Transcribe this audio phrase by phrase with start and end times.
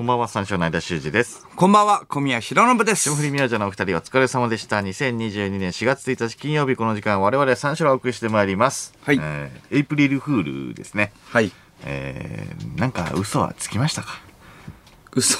[0.00, 1.46] こんばんは、三章の間修二です。
[1.56, 3.02] こんばんは、小宮弘信です。
[3.02, 4.78] 霜降り明星のお二人お疲れ様でした。
[4.78, 8.94] 2022年4月1日金曜日この時間、我々三章をお送りしてまいります。
[9.04, 11.12] はいえーエイプリルフールですね。
[11.28, 11.52] はい。
[11.84, 14.22] えー、なんか嘘はつきましたか？
[15.12, 15.36] 嘘。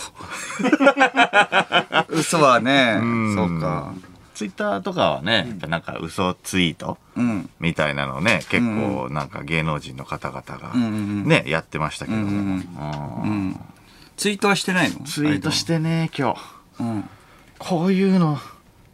[2.13, 2.99] 嘘はね、
[3.35, 3.95] そうか。
[4.35, 7.49] ツイッターとかはね、やっぱなんか嘘ツイートうん。
[7.61, 12.25] みたいなのをね、結構なんか芸能人の方々がんうんね、やってましたけども。
[12.25, 13.61] うんうん
[14.21, 15.01] ツイートはしてないの？
[15.07, 16.41] ツイートしてね、今日。
[16.79, 17.09] うん。
[17.59, 18.39] こういうの、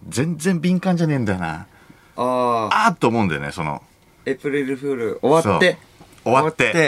[0.09, 1.66] 全然敏感じゃねえんだよな。
[2.14, 3.82] ああ、っと思うんだよね、その。
[4.24, 5.78] エイプリルフール終わって、
[6.23, 6.80] 終わって終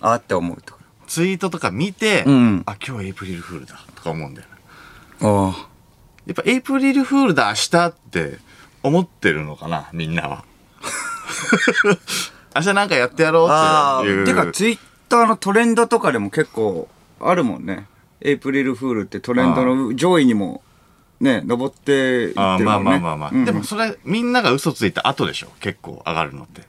[0.00, 4.48] わあーって思うとこツイートとか見て、うんあ、今日エイプリルフールだとか思うんだよ
[5.20, 5.28] な。
[5.28, 5.48] ろ。
[5.50, 5.68] あ
[6.24, 8.38] やっぱエイプリルフールだ、明日って
[8.82, 10.44] 思ってるのかな、みんなは。
[12.56, 13.98] 明日なんかやってやろうあ。
[13.98, 14.22] あっていう。
[14.22, 14.78] あ、てかツイッ
[15.10, 16.88] ターのトレンドとかでも結構
[17.20, 17.86] あるもんね。
[18.20, 20.62] エイプリルフールってトレンドの上位にも
[21.20, 22.64] ね、登っていってるもんね。
[22.64, 23.30] まあまあまあまあ。
[23.32, 26.62] うんでもそれ、みんなが嘘ついた後でしょ、結構上がるのって。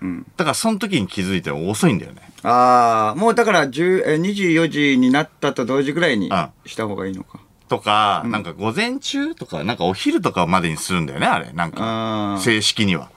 [0.00, 2.22] うんだからその時に気づいても遅いんだよね。
[2.42, 7.40] ああ、もうだから10え24時になったと同時ぐらいにあした方がいいのか。
[7.68, 11.52] とか、なんか午前中とか、なんかお昼とかまでにするんだよね、あれ。
[11.52, 13.10] なんか、正式には。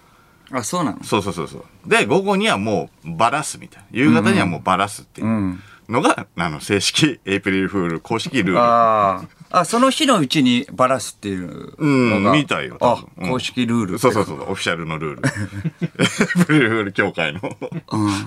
[0.51, 1.03] あ、そうなの？
[1.03, 1.89] そうそうそうそう。
[1.89, 3.87] で、午後にはもうバラすみたいな。
[3.91, 8.59] 夕方にはもうバラすっていううんのが、あの、正式エイプリルフール公式ルール。
[8.59, 9.17] あ
[9.51, 9.59] あ。
[9.61, 12.37] あ、その日のうちにバラすっていううん、のが。
[12.37, 12.77] みたいよ。
[12.79, 13.99] 多あ公式ルール。
[13.99, 15.29] そうそうそう、オフィシャルのルール。
[15.81, 17.41] エイプリルフール協会の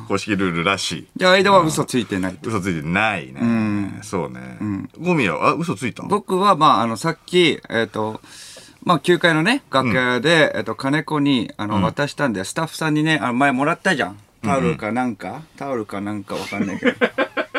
[0.07, 1.07] 公式ルールらしい。
[1.17, 2.51] じゃあ、間は嘘ついてないと。
[2.51, 3.41] 嘘ついてないね。
[3.41, 4.59] んそうね。
[5.01, 6.03] ゴミは、あ、嘘ついた？
[6.03, 8.21] 僕は、まあ、あの、さっき、えっ、と、
[8.83, 14.19] まあ、9階のね、楽屋で、えっ、と、金子に、あの、渡したんで、スタッフさんにね、あの前もらったじゃん。
[14.43, 16.93] タオルかなんか、タオルかなんかわかんないけど。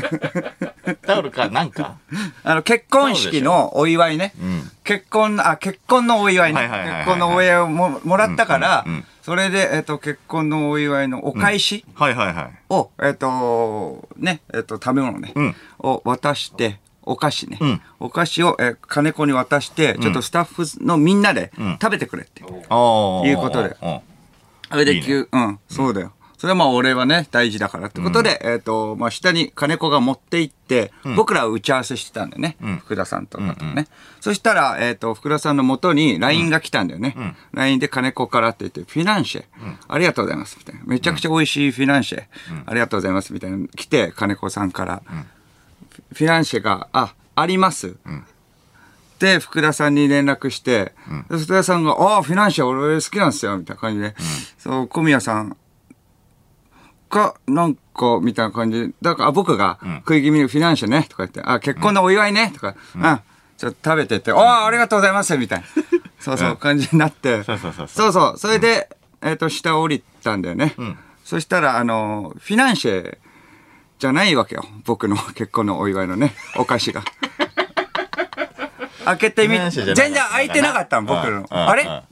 [1.02, 1.96] タオルか、なんか？
[2.44, 4.32] あの、結婚式のお祝いね。
[4.40, 4.70] ん。
[4.84, 6.60] 結婚、あ、結婚のお祝いね。
[7.04, 8.84] 結婚のお祝いをももらったから
[9.22, 12.50] それで、えっ、と、結婚のお祝いのお返しはいはいはい。
[12.70, 15.56] を、えっ、と、ね、えっ、と、食べ物ね、うん。
[15.80, 17.58] を渡して、お菓子ね。
[17.60, 17.80] うん。
[17.98, 21.78] お菓子を、えー金子に渡して、ちょっとスタッフのみんなでん。
[21.82, 22.42] 食べてくれって。
[22.42, 23.76] いうことで。
[23.82, 24.00] うん
[24.68, 24.94] それで、
[25.30, 26.12] うん、そうだよ。
[26.38, 32.56] それはまあ俺はね、大事だからってことで、えっ、と、まあ下に金子が持って行って、僕らは打ち合わせしてたんだよね。
[32.60, 32.76] ん。
[32.78, 33.86] 福田さんとかとね。
[34.20, 37.16] そしたら、えっ、と、福田さんの元に LINE が来たんだよね。
[37.52, 39.44] LINE で金子からって言って、フィナンシェ、
[39.88, 40.82] ありがとうございます、みたいな。
[40.84, 42.24] めちゃくちゃ美味しいフィナンシェ、
[42.66, 43.56] ありがとうございます、みたいな。
[43.56, 45.02] の来て、金子さんから、
[46.12, 47.96] フィナンシェが、あ、あります。
[49.18, 50.92] で、福田さんに連絡して、
[51.30, 54.14] で福田さんが、ああ、フィナンシェ俺好きなんですよ、みたいな感じで、
[54.58, 55.56] そう、小宮さん
[57.16, 58.88] が、なんか、みたいな感じ。
[58.88, 63.20] で、だから、あ僕が、食い気味にフィナンシェね、とか言って、あ、結婚のお祝いね、とか、うん、
[63.56, 65.66] ちょっと食べてって、ああ、ありがとうございます、みたいな。
[66.20, 67.88] そうそう、感じになって、そうそうそうそう。
[67.88, 68.88] そうそう、それで、
[69.22, 70.74] えっと、下降りたんだよね。
[71.24, 73.18] そしたら、あの、フィナンシェ
[73.98, 74.64] じゃないわけよ。
[74.84, 77.02] 僕の 結婚のお祝いのね、お菓子が。
[79.04, 81.46] 開けてみ、全然開いてなかったの、僕の。
[81.50, 81.84] あれ？
[81.84, 82.02] ど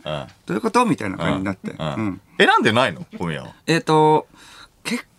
[0.51, 0.87] ういうこと？
[0.87, 1.75] みたいな感じになって。
[1.77, 3.05] 選んでないの？
[3.19, 3.49] 小宮は。
[3.67, 4.34] えっ、と、結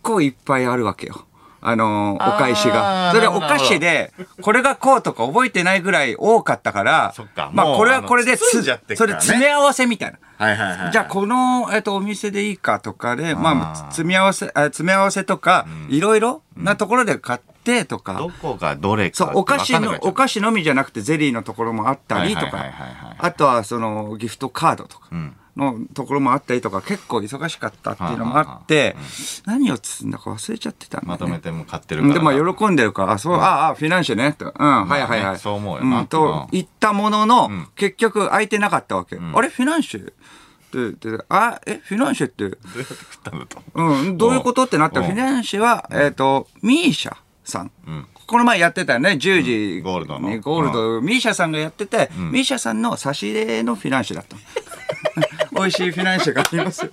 [0.06, 1.26] 構いっぱいあるわけよ。
[1.68, 3.12] あのーお返しあが。
[3.12, 10.20] ーそれお菓子で、これがこうとか覚えてないぐらい多かったから、かまあこれはこれであの包んじゃってっそれ詰め合わせみたいな。
[10.38, 10.92] はいはいはい。
[10.92, 22.64] じゃあこの、えっと、お店でいいかとかで、まあ、詰め合わせ、あ詰め合わせとか、いろいろなところで買ってとか、どこがどれかそう、お菓子の、お子菓子のみじゃなくてゼリーのところもあったりとか。
[23.18, 25.16] あとはそのギフトカードとか。
[25.16, 28.96] んのところもあったりとか、結構忙しかったっていうのもあって、
[29.46, 31.08] 何を包んだか忘れちゃってたんだよね。
[31.08, 32.14] まとめても買ってるから。
[32.14, 34.54] でも喜んでるから、あ、そう、ああ、フィナンシェね、と。
[34.58, 35.40] うん、はいはいはい。
[35.40, 36.02] そう思うよな。
[36.02, 39.18] ん、とうん、言ったものの、結局空いてなかったわけ。
[39.18, 40.12] あれ、フィナンシェ？
[40.12, 43.62] って、であ、え、フィナンシェって、どうやって食ったんだと。
[43.76, 45.14] うん、どういうことってなったら、うん。
[45.14, 47.16] フィナンシェは、えっ、と、ミーシャ
[47.46, 47.72] さん。
[48.28, 50.30] この前やってたよね、10時、ゴールドの。
[50.30, 54.42] にゴールド、ミーシャさんがやってて、ミーシャさんの差し入れのフィナンシェだったの。
[55.56, 56.92] 美味しいフィナンシェがありますよ。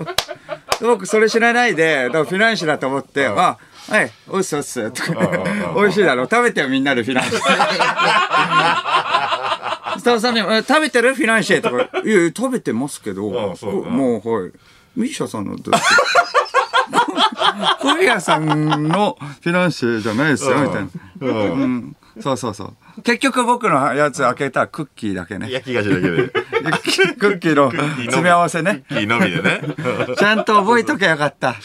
[0.81, 5.45] 僕、それ知らないで、だからフィナンシェだと思って、あ、はい、おっすおっす、とか、
[5.77, 7.39] 美味しいだろ、食べてよ、みんなでフィナンシェ。
[9.99, 14.53] スタッフさんに、え食べてるフィナンシェとか、いや食べてますけど、もう、はい。
[14.97, 15.75] ミーシャさんのどう
[17.81, 20.89] 小宮さんのフィナンシェじゃないですよ、みたいな。
[21.21, 21.27] う
[21.67, 21.97] ん。
[22.21, 23.03] そうそうそう。
[23.03, 25.51] 結局僕のやつ開けたらクッキーだけね。
[25.51, 26.29] 焼き菓子だけで。
[27.19, 28.85] クッキーの詰め合わせね。
[28.91, 29.63] いいのみでね。
[30.19, 31.57] ちゃんと覚えとけばよかった。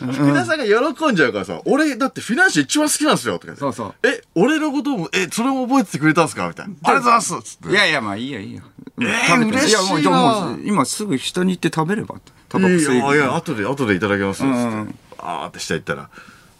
[0.00, 3.94] 皆さんが喜んじゃうからさ、俺だってフィナンシェ一番好きなんですよとかそうそう。
[4.06, 6.74] え、俺のことも、え、それも覚えててくれたんですかみたいな。
[6.84, 7.68] ありがとうございますつって。
[7.70, 8.62] いやいや、まあいいよいいよ。
[9.00, 9.72] えー嬉しい
[10.04, 12.14] やもう、今すぐ人に言って食べれば。
[12.48, 14.42] タバコ吸いいやいや、後で、後でいただきます。
[14.44, 16.08] あーって下行ったら、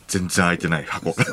[0.08, 1.14] 全然開いてない箱。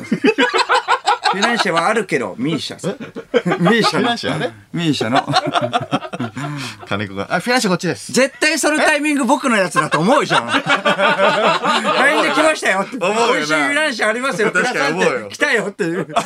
[1.34, 2.96] フィナンシェはあるけど、ミーシャさん。
[3.62, 5.26] ミーシャフィナのンシェはね、ミーシャの？
[6.86, 8.12] 金子が、あ、フィナンシェこっちです。
[8.12, 10.46] 絶対そのタイミング僕のやつだと思うじゃん。
[11.98, 12.96] LINE で来ましたよって。
[12.96, 14.52] 思うよな美味しいフィナンシェありますよ。
[14.52, 16.06] 確かにくださ思うよって来たよっていう。
[16.16, 16.20] あ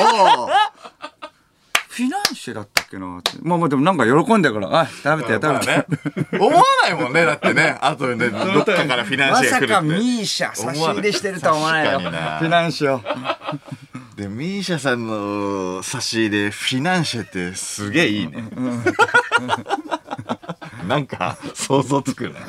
[0.00, 1.06] あ。
[1.96, 5.76] フィナンシェだったっけなってまあまあでもなんか喜んでるから、あ、食べてよ食べてよ。
[5.78, 6.38] ね。
[6.38, 7.78] 思わないもんね、だってね。
[7.80, 9.72] 後でね、どっかからフィナンまシェが来るって。
[9.72, 11.98] さかミーシャ差し入れしてるとは思わないよ。
[12.00, 13.00] フ確かになィナンシェを。
[14.16, 18.44] で、ミーシャさんの差し入れ、フィナンシェってすげえいいね。
[20.88, 22.40] なんか、想像つくな。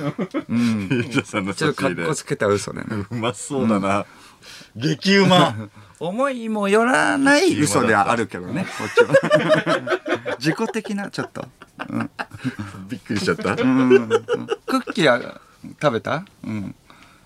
[0.48, 2.16] ミーシャさんのちょ差し入れっと格好。
[2.16, 2.84] つけた嘘ね。
[3.12, 4.06] うまそうだな。
[4.78, 5.70] 激うま。
[6.00, 9.14] 思いもよらない嘘ではあるけどね、こっちは。
[10.38, 11.46] 自己的な、ちょっと。
[12.88, 13.56] びっくりしちゃった。
[13.56, 15.42] クッキーは
[15.82, 16.24] 食べた？
[16.46, 16.76] うん。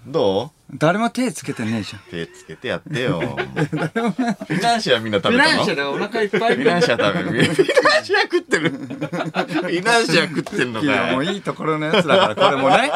[0.08, 0.61] どう？
[0.74, 2.02] 誰も手つけてねえじゃん。
[2.10, 3.20] 手つけてやってよ。
[3.20, 5.66] フィナンシェはみんな食べたの？
[5.76, 7.54] でお腹いっぱいフィナンシェは食べる。
[7.54, 8.70] フィナンシェは食ってる。
[8.70, 11.28] フィナンシェは食ってんのいやもかい。
[11.28, 12.90] ういいところのやつだから、これもね。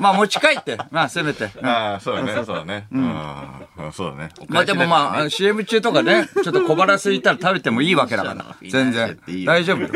[0.00, 1.50] まあ持ち帰って、まあせめて。
[1.62, 2.86] ああ、そうだね、そうだね。
[2.90, 4.30] うん、そうだね。
[4.48, 8.56] まあでもまあ、CM 中とかね、ちょっと小腹空いたら食べてもいいわけだから。
[8.68, 9.18] 全然。
[9.44, 9.88] 大丈夫よ。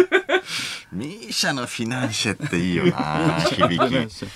[0.92, 4.26] ミーシャのフィナンシェっていいよな、響き。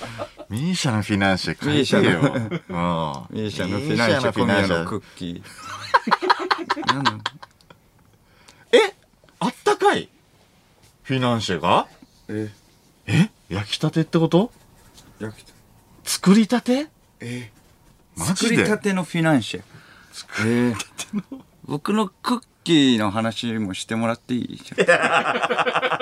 [0.50, 2.20] ミーシャのフィナンシェ書いてよ。
[2.78, 3.36] うん。
[3.36, 6.94] ミーシャのフィナンシェ小宮のクッキー。
[6.94, 7.18] なんなの？
[8.72, 8.94] え？
[9.40, 10.08] あったかい？
[11.02, 11.88] フィナンシェが？
[12.28, 12.50] え、
[13.06, 13.30] え？
[13.48, 14.52] 焼きたてってこと？
[15.18, 15.46] 焼き
[16.04, 16.86] 作りたて？
[17.20, 17.50] え。
[18.16, 18.62] マ作ジで？
[18.62, 19.62] りたてのフィナンシェ。
[20.40, 20.74] えー。
[21.64, 24.56] 僕のクッキーの話もしてもらっていい？
[24.56, 25.97] じゃん。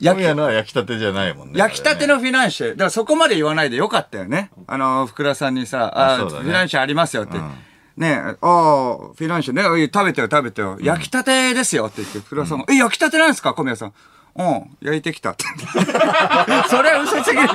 [0.00, 1.58] 焼きのは焼きたてじゃないもんね。
[1.58, 2.70] 焼きたてのフィナンシェ。
[2.70, 4.50] だからそこまで言わないでよかったよね。
[4.66, 7.36] あの、福田さんにさ、あねフィナンシェありますよって。
[7.36, 7.50] うん
[7.98, 9.62] ねえ、ああ、フィナンシェね、
[9.92, 10.78] 食べてよ食べてよ。
[10.80, 13.92] 焼きたてですよって言って、福田さんが、え、焼きたてなんですか小宮さん。
[14.38, 15.44] うん、焼いてきたって。
[16.70, 17.48] それは嘘すぎる。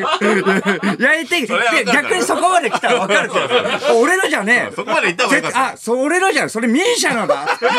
[1.00, 4.00] 焼いてきて、それは分かる逆にそこまで来たら分かるけど。
[4.02, 4.76] 俺のじゃねえ。
[4.76, 6.50] そこまで言った方がよかったあ、そ俺のじゃん。
[6.50, 7.36] それミーシャのだ。
[7.36, 7.72] ミー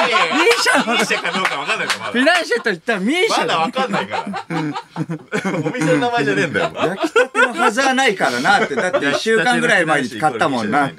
[0.59, 0.93] シャのだ。
[0.95, 3.37] ミーシェかどうかわかんないから、まフィナンシェと言ったらミーシだ。
[3.41, 3.71] まだわ。
[3.71, 4.47] かんないから。
[5.67, 6.73] お店の名前じゃねえんだよ。
[6.75, 8.75] 焼きたてのはずはないからなって。
[8.75, 10.91] だって1週間ぐらい前に買ったもんな。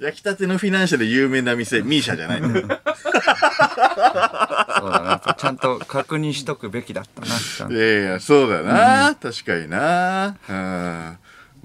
[0.00, 2.66] 焼きたてのフィナンシェで有名な店、ミーシャじゃないんだよ。
[2.66, 2.72] そ
[4.86, 5.34] うだな。
[5.38, 7.26] ちゃんと確認しとくべきだったな。
[7.26, 9.14] ちゃんといやいや、そうだな。
[9.14, 10.36] 確かにな。
[10.48, 10.54] うん。
[10.54, 11.18] ま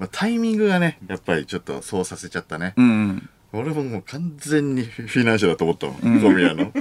[0.06, 2.74] あ、タイミングがね、やっぱりちょっとそうさせちゃったね。
[2.76, 3.28] うん。
[3.52, 6.72] 俺ももう完全にフィナンシェだと思ったもん、小宮の。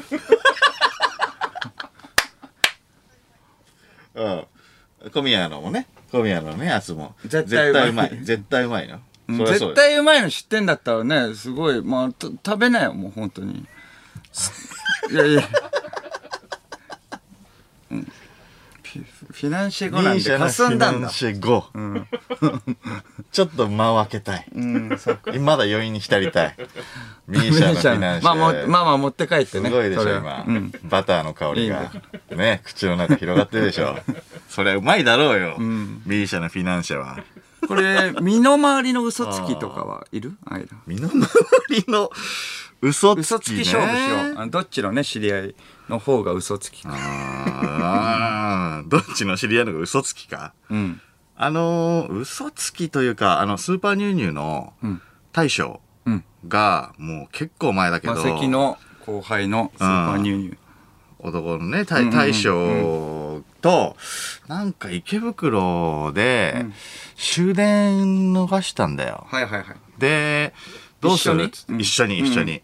[4.16, 4.46] うん。
[5.12, 7.16] 小宮のもね、小宮のね、やつも。
[7.26, 8.24] 絶対うまい絶対うまい。
[8.24, 9.00] 絶対うまいの。
[9.30, 13.66] 絶対うまいの知ってんだったらね、すごい、まあ、と食べなよ、もう本当に。
[15.12, 15.44] いやいや。
[17.92, 18.12] うん
[19.32, 21.12] フィナンシェ後なんでミーシャの霞んだんだフィナン。
[21.12, 21.66] シェ後。
[23.32, 24.48] ちょっと間を空けたい。
[25.40, 26.56] まだ余韻に浸りたい。
[27.28, 28.36] ミーシャのフィナンシェ。
[28.36, 29.70] まあまあまあ持って帰ってね。
[29.70, 30.74] すごいでしょ、今、うん。
[30.84, 31.92] バターの香りが。
[32.32, 34.00] ね、口の中広がってるでしょ。
[34.50, 35.58] それうまいだろうよ。
[35.60, 37.20] ミーシャのフィナンシェは。
[37.70, 40.36] これ、身の回りの嘘つきとかはいる？
[40.44, 40.66] 間。
[40.88, 41.20] 身の回
[41.70, 42.10] りの
[42.82, 43.22] 嘘つき、ね。
[43.22, 44.38] 嘘つき勝負しよう。
[44.38, 45.56] あのどっちのね、知り合い
[45.88, 46.90] の方が嘘つきか。
[46.92, 50.54] あーどっちの知り合いのが嘘つきか？
[50.72, 51.00] うん。
[51.36, 55.00] あのー、嘘つきというか、あの、スーパーニューニューのん
[55.32, 56.24] 大将うん。
[56.48, 60.58] が、もう結構前だけど、マセキの後輩のスーパーニューニュー。
[61.20, 63.96] 男のね、大大将と、
[64.48, 66.66] なんか池袋で
[67.16, 69.28] 終電逃したんだよ。
[69.30, 69.76] はいはいはい。
[69.98, 70.54] で、
[71.02, 71.46] どうする？
[71.46, 71.82] 一緒に？
[71.82, 72.62] 一緒に、一緒に。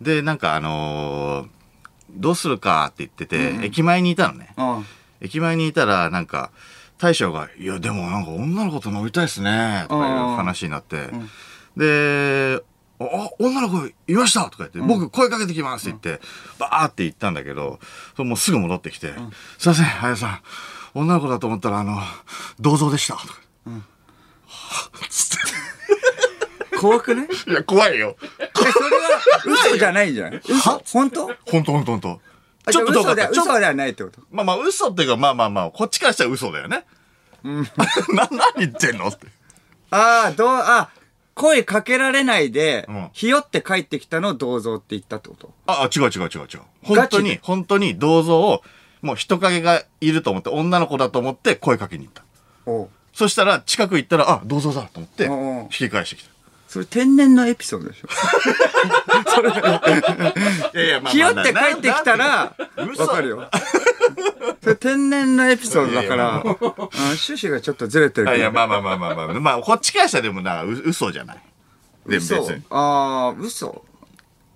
[0.00, 1.48] で、なんかあのー
[2.14, 4.52] どうするかって言ってて、駅前にいたのね。
[4.58, 4.82] あ
[5.22, 6.50] 駅前にいたら、なんか、
[6.98, 11.08] 大将が、いや、でもなんか女の子と飲みたいっすね、とかいう話になって、
[11.74, 12.62] で、
[13.02, 16.24] あ、あ女の子いましたとか言って、僕声かけてきますって言って、
[16.58, 17.78] バーって言ったんだけど、
[18.16, 19.12] それもうすぐ戻ってきて、
[19.58, 20.40] すいません、あやさん、
[20.94, 21.98] 女の子だと思ったら、あの、
[22.60, 23.14] 銅像でした。
[23.14, 23.34] とか。
[26.80, 27.52] 怖くねい？
[27.52, 28.16] や、怖いよ。
[28.40, 28.76] えそれは
[29.68, 30.82] 嘘じゃないんじゃない嘘？
[30.92, 31.26] 本当？
[31.26, 32.20] ほんとほんとほんと。
[32.64, 34.20] あちょっとどうかっ嘘で嘘ではないってこと？
[34.32, 36.84] まあまあ、嘘っていうか、まあまあまあ、こっちからしたら嘘だよね。
[37.44, 39.26] な、何言ってんのって。
[39.90, 40.90] ああ、どう、あ、
[41.34, 45.52] 声かけられないで、うんひよって帰ってきたのを銅像って言ったってこと？
[45.66, 46.60] あ、あ違う違う違う違う。
[46.82, 48.62] 本当に、本当に銅像を、
[49.00, 52.22] もう人影がいると思って、女の子だと思って声かけに行った。
[52.66, 56.30] おうそしたら、近く行ったら、あ、銅像だと思って、うんうん引き返してきた。
[56.72, 58.08] それ天然のエピソードでしょ
[60.74, 62.54] いやいや、ま ひよって帰ってきたら、わ
[62.90, 63.50] 嘘かるよ。
[64.62, 68.38] それ天然のエピソードだから、あ趣旨がちょっとずれてるけど。
[68.38, 69.26] いや、まあまあまあまあまあ。
[69.40, 71.36] まあ、こっちからしたらでもな、う嘘じゃない？
[72.06, 72.54] で別嘘？
[72.54, 72.62] に。
[72.70, 73.84] ああ、嘘。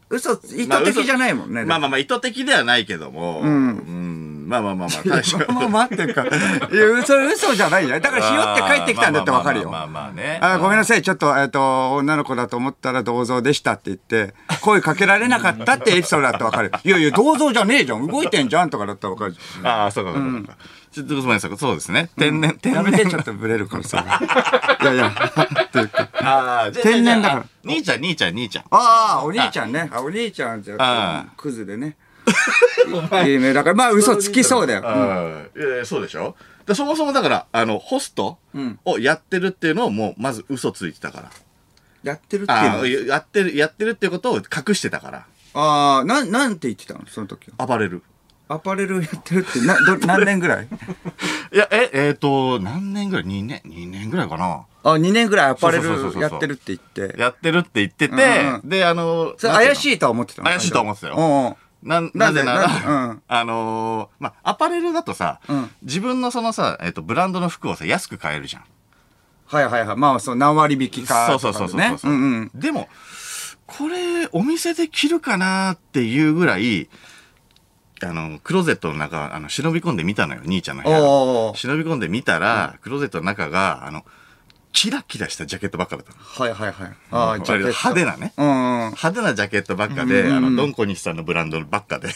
[0.08, 1.64] 嘘、意図的じゃないもんね。
[1.64, 4.44] まあまあまあ、意図的ではないけども、うん。
[4.46, 5.38] まあまあまあまあ、大将。
[5.52, 6.24] もう待ってるか。
[6.24, 6.32] いや、
[7.04, 8.00] それ嘘じゃないじゃん。
[8.00, 9.70] だからひよって帰ってきたんだってわかるよ。
[9.70, 10.38] まあまあまあまあね。
[10.40, 16.70] あごめんなさい、ちょっと、えっ、と、女の子だと思ったら銅像でしたって言って、声かけられなかったってエピソードだってわかる。
[16.84, 18.06] いやいや、銅像じゃねえじゃん。
[18.06, 20.56] 動いてんじゃんとかだったらわかるじああ、そうかそうかそうか。
[20.96, 21.58] ちょっとごめんなさい。
[21.58, 22.08] そうですね。
[22.16, 22.56] 天然。
[22.56, 22.82] 天然。
[22.82, 23.98] やめて、ちょっとブレるからさ。
[24.80, 26.08] いやいや、っていうか。
[26.14, 28.64] ああ、天然だから兄ちゃん、兄ちゃん、兄ちゃん。
[28.70, 29.90] ああ、お兄ちゃんね。
[29.92, 31.98] あ、お兄ちゃんじゃクズでね。
[33.26, 33.52] いいね。
[33.52, 34.82] だから、まあ、嘘つきそうだよ。
[34.86, 35.02] うんう
[35.38, 36.34] んいやいやそうでしょ
[36.64, 38.38] でそもそもだから、あの、ホスト
[38.86, 41.30] をやってるっていうのをもう、まず嘘ついてたから。
[42.04, 43.06] やってるっていうの？
[43.06, 45.26] やってる、やってるっていうことを隠してたから。
[45.52, 47.06] ああ、なん、なんて言ってたの？
[47.06, 47.66] その時は。
[47.66, 48.02] 暴れる。
[48.48, 50.68] アパレルやってるって、な、ど、何年ぐらい？
[51.52, 55.88] いや、え、えっ、と、何年ぐらい ?2 年 ?2 年ぐらいかなあ、2年ぐらいアパレル
[56.20, 57.20] やってるって言って。
[57.20, 60.48] やってるって言ってて、うんうで、あの、怪しいとは思ってたの？
[60.48, 68.64] 怪しいとは思ってたようんうんなんなぜなら、うんあのーまあ、アパレルだとさ、うん自分のそのさ、えっ、と、ブランドの服をさ、安く買えるじゃん。
[69.46, 69.96] はいはいはい。
[69.96, 71.38] まあ、そう、何割引きかそう。
[71.38, 72.50] そうそうそうそう、うんうん。
[72.54, 72.88] でも、
[73.66, 76.88] これ、お店で着るかなっていうぐらい、
[78.02, 81.02] あの、クローゼットの中、あの、忍び込んでみたのよ、兄ちゃんの部屋。
[81.02, 84.04] おー忍び込んでみたら、クローゼットの中が、あの、
[84.72, 86.18] キラキラしたジャケットばっかだったの。
[86.18, 86.92] はいはいはい。
[87.10, 87.72] ああ、ジャケット。
[87.72, 88.32] 割と派手なね。
[88.36, 88.78] うんうん。
[88.90, 92.08] 派手なジャケットばっかで、あの、ドンコニシさんのブランドばっかで。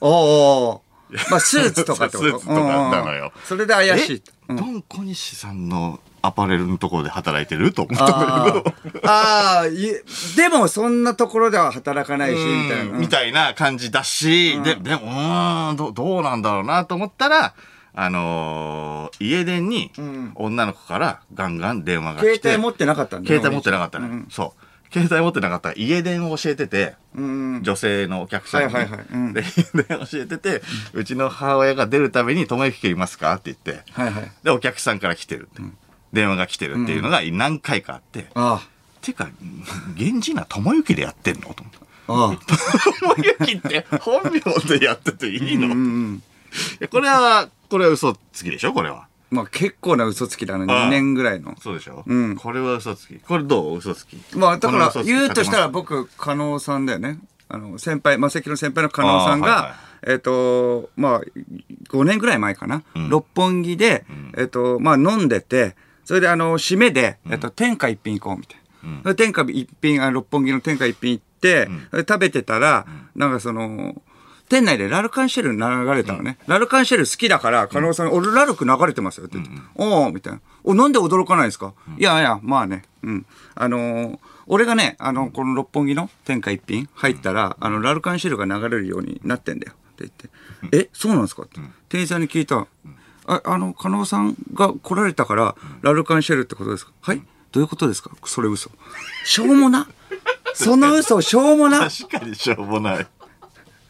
[0.00, 2.28] おーおーまあ、スーツとかってこと？
[2.30, 4.22] スーツとかなのようんうんそれで怪しい。
[4.50, 4.54] え？
[4.54, 8.60] ドンコニシさんのアパレルのところで働いてると思ったんだあけど。
[8.60, 10.02] ーあー、いえ
[10.36, 12.98] でもそんなところでは働かないし、みたいな。
[12.98, 17.54] みたいな感じだし、で、でも、うーん、どどうなんだろうなと思ったら、
[17.96, 22.34] あのー家電にん女の子からガンガン電話が来て。
[22.36, 24.24] 携帯持ってなかったんだね携帯持ってなかったね。
[24.30, 24.64] そう。
[24.92, 27.62] 携帯持ってなかったら家電を教えてて、うん。
[27.62, 28.72] 女性のお客さんに。
[28.74, 30.62] はいはいはいうんで、家電教えてて、
[30.92, 33.34] うちの母親が出るために、友之家いますか？
[33.34, 34.32] って言って、はいはい。
[34.42, 35.62] で、お客さんから来てるって。
[36.14, 38.62] 電話が来てるっていうのが何回かあって、あ
[39.02, 39.28] てか、
[39.96, 41.52] 源氏名智之でやってんの？
[41.52, 42.12] と思った。
[42.12, 42.14] あ。
[42.16, 42.36] ああ。
[43.16, 46.22] 智之って本名でやってていいの、いうん
[46.90, 48.72] これは、これは嘘つきでしょ？
[48.72, 49.08] これは。
[49.30, 51.56] まあ結構な嘘つきだな、ああ2年ぐらいの。
[51.60, 52.04] そうでしょ？
[52.06, 53.16] うんこれは嘘つき。
[53.16, 54.16] これどう嘘つき？
[54.36, 57.18] まあだから言うとしたら僕、加納さんだよね。
[57.48, 61.20] あの、先輩、マセキの先輩の加納さんがああはいは、えっと、まあ、
[61.90, 62.82] 5年ぐらい前かな。
[63.10, 64.06] 六本木で、
[64.36, 69.00] えっと、まあ飲んでて、それであの、締めで、えっと、天下一品行こうみたいな。
[69.02, 74.00] それで天下一品、あ六本木の天下一品行って、それで食べてたら、なんかその、
[74.48, 76.36] 店内でラルカンシェル流れたのね。
[76.46, 79.52] ラルカンシェル好きだから、加納さん、俺ラルク流れてますよって言って。
[79.76, 80.40] おーみたいな。
[80.64, 82.82] お、なんで驚かないんですか、いやいや、まあね。
[83.02, 83.26] うん。
[83.54, 89.72] あのー俺がね、あの、この六本木の天下一品入ったら、あの、ラルカンシェルが流れるようになってんだよ。
[89.72, 90.08] って言
[90.68, 90.76] って。
[90.76, 91.44] え、そうなんですか？
[91.44, 91.60] って。
[91.88, 92.66] 店員さんに聞いた。
[93.26, 96.92] あ、あの、加納さんが来られたから、ラルカンシェルってことですか？
[97.00, 97.22] はい？
[97.52, 98.10] どういうことですか？
[98.24, 98.70] それ嘘。
[99.24, 99.88] しょうもな。
[100.54, 101.88] その嘘しょうもな。
[101.90, 103.06] 確かにしょうもない。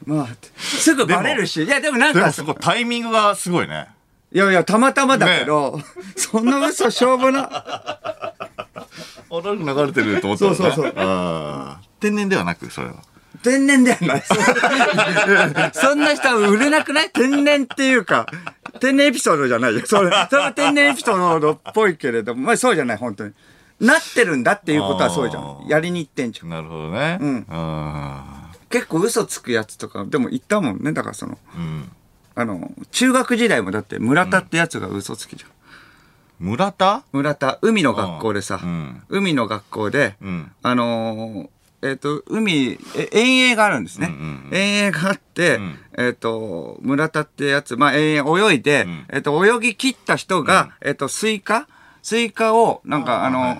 [0.07, 1.65] まあ、すぐバレるし。
[1.65, 3.89] いや、でもなんか、すごい、タイミングがすごいね。
[4.33, 5.81] いやいや、たまたまだけど、
[6.17, 7.49] そんな嘘しょうもな。
[7.53, 8.35] あ、
[9.31, 10.57] ラルク流れてると思ったら、ね。
[10.57, 12.95] そうそうそう天然ではなく、それは。
[13.43, 14.23] 天然ではない。
[15.75, 17.11] そんな人は売れなくない？
[17.11, 18.27] 天然っていうか、
[18.81, 19.83] 天然エピソードじゃないよ。
[19.87, 23.33] それ、 それは天然エピソードっぽいけれども、まあそうじゃない、本当に。
[23.81, 25.47] なってるんだっていうことはそうじゃあん。
[25.67, 26.49] ーやりに行ってんじゃん。
[26.49, 27.19] なるほどね。
[27.21, 30.93] うんあ結構嘘つくやつとか、でも言ったもんね。
[30.93, 31.91] だからその、ーうん。
[32.37, 35.51] あの、中学時代もだって村田ってやつが嘘つきじゃん。
[36.41, 37.05] 村田？
[37.13, 40.53] 村田、海の学校でさ、うん海の学校で、うん。
[40.63, 41.49] あのー
[41.85, 44.11] えっ、と、海、え遠泳があるんですね。
[44.51, 45.79] 遠泳があって、ん。
[45.99, 51.69] えっ、と、村田ってやつ、まあ、遠泳泳いで、えっ、と、泳ぎ切った人が、えっ、と、スイカ？
[52.03, 53.57] スイカを、なんか、あの、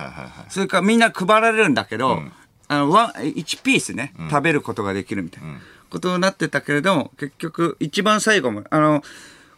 [0.49, 2.23] スイカみんな配られるんだけど、
[2.69, 9.03] あの、 one、1ピースね、食べることができるみたいなことになってたけれども、結局、一番最後も、あの、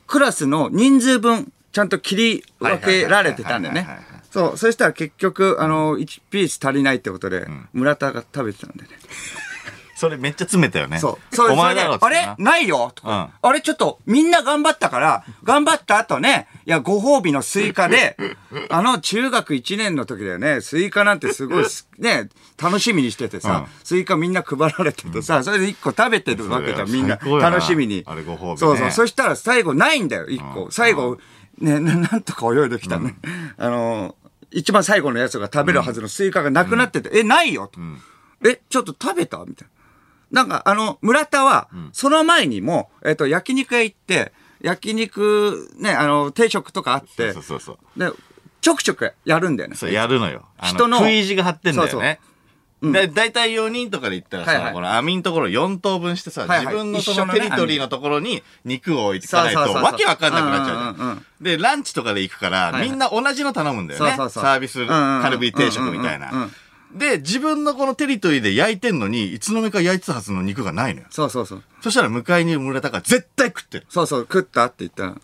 [0.06, 3.86] クラスの人数分、ちゃんと切り分けられてたんだよね
[4.36, 8.98] そう、そしたら結局、あの、1ピース足りないってことで、村田が食べてたんだよね。
[9.94, 10.98] それめっちゃ詰めたよね。
[10.98, 11.34] そう。
[11.34, 12.44] それお前だろっつそれでってなあれ？
[12.44, 12.92] ないよ。
[12.94, 18.14] とか、あれちょっと、みんな頑張ったから、頑張った後ね、いや、ご褒美のスイカで、
[18.68, 22.28] あの、中学1年の時だよね、スイカなんてすごいす、 ね、
[22.62, 23.84] 楽しみにしててさ、うん。
[23.84, 27.16] スイカみんな配られててさ、それで1個食べてるわけじゃん、みんな。
[27.16, 28.02] 楽しみに。
[28.04, 28.56] あれご褒美ね。
[28.58, 28.90] そうそう。
[28.90, 30.70] そしたら最後ないんだよ、1個。
[30.70, 31.16] 最後、
[31.58, 33.16] ね、な なんとか泳いできたね。
[33.56, 34.14] あの、
[34.50, 37.80] 一番最後のやつが食べるはずのスイカがなくなってて、え、ないよと。
[38.48, 39.38] え、ちょっと食べた？
[39.46, 39.68] みたい
[40.30, 40.42] な。
[40.42, 47.98] なんか、あの、村田は、その前にも、えっ、と、焼肉屋行って、焼肉、ね、あの、定食とかあって、そうそうそう。
[47.98, 48.10] で、
[48.60, 49.76] ちょくちょくやるんだよね。
[49.76, 50.46] そう、やるのよ。
[50.58, 52.18] あ人の食い意地が張ってんだよそうね。
[52.20, 52.35] だ
[52.82, 64.10] だいたい4人とかで言ったらさ、はいはいこの網のところ4等分してさ、はいはい自分のそ一緒のテリトリーのところに肉を置いていかないと、そうそうそうそうわけわかんなくなっちゃうじゃん,、うんうんうんで、ランチとかで行くから、はいみんな同じの頼むんだよね。
[64.10, 66.50] そうそうそうサービスカルビ定食みたいうんうんうんうんな。
[66.94, 71.06] で、自分のこのテリトリーで焼いてんのに、いつの間にか焼いてたはずの肉がないのよ。
[71.10, 71.62] そうそうそう。
[71.82, 73.86] そしたら向かいに村田が絶対食ってる。
[73.88, 75.16] そうそう、食ったって言ったら、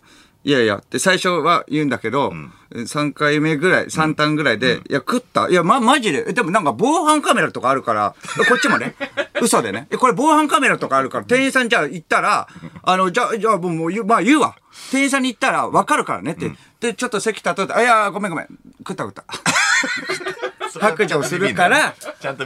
[0.45, 2.33] いやいや、って最初は言うんだけど、
[2.71, 6.25] 3回目ぐらい、3単ぐらいで、いや、食ったいや、ま、マジで。
[6.29, 8.13] えでもなんか防犯カメラとかあるから、
[8.49, 8.95] こっちもね、
[9.41, 9.87] 嘘でね。
[9.89, 12.47] えこれ防犯カメラとかあるから、店員さんじゃあ行ったら、
[12.83, 14.55] あの、じゃあ、じゃあもう、まあ言うわ。
[14.91, 16.51] 店員さんに言ったら分かるからねって。
[16.81, 18.47] で、ちょっと席立とうと、あ、いや、ごめんごめん。
[18.79, 19.23] 食った食った。
[20.79, 21.93] 白状するから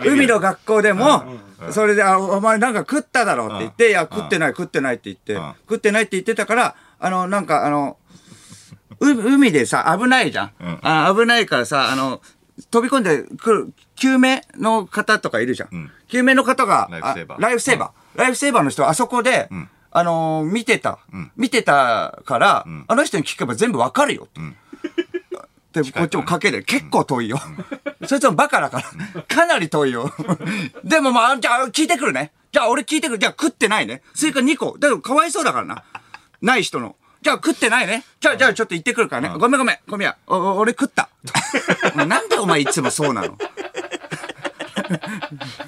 [0.03, 1.23] 海の学校でも、
[1.71, 7.97] それで、あ、お前なんか食っただろうって言って、いや、食ってない食ってないって言ってうん、食ってないって言ってたから、あの、なんかあの、
[8.99, 10.47] う海でさ、危ないじゃん。
[10.63, 12.21] んあ危ないからさ、あの、
[12.71, 15.75] 飛び込んでくる、救命の方とかいるじゃん。
[15.75, 18.19] ん救命の方が、ライフセーバーあライフセーバー。
[18.19, 19.49] ライフセーバーの人はあそこで、
[19.91, 20.99] あのー見てた、
[21.35, 24.41] 見てたから、あの人に聞けば全部わかるよって。
[25.83, 26.63] で、こっちもかける。
[26.63, 27.39] 結構遠いよ。
[28.07, 28.81] そいつもバカだか
[29.15, 29.21] ら。
[29.23, 30.11] かなり遠いよ。
[30.83, 32.31] でもまあ、じゃあ聞いてくるね。
[32.51, 33.19] じゃあ俺聞いてくる。
[33.19, 34.01] じゃあ食ってないね。
[34.15, 34.77] スイカ2個。
[34.79, 35.83] だけどかわいそうだからな。
[36.41, 36.95] ない人の。
[37.21, 38.03] じゃあ食ってないね。
[38.19, 39.37] じゃあ、じゃあちょっと行ってくるからね。
[39.39, 39.77] ごめんごめん。
[39.87, 40.17] ごめんや。
[40.27, 41.09] おお俺食った。
[42.05, 43.37] なんでお前いつもそうなの？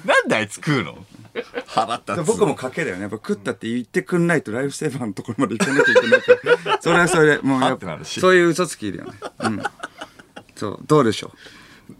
[0.04, 1.06] なんであいつ食うの？
[1.66, 2.26] 腹立つ。
[2.26, 3.02] 僕も賭けだよね。
[3.02, 6.32] やっぱ食ったって言ってくんないとライフセーバーのところまで行かなきゃいけないか
[6.70, 6.78] ら。
[6.82, 9.12] それはそれで、もうやそういう嘘つきいるよね。
[9.40, 9.62] うん。
[10.56, 11.32] そう、どうでしょ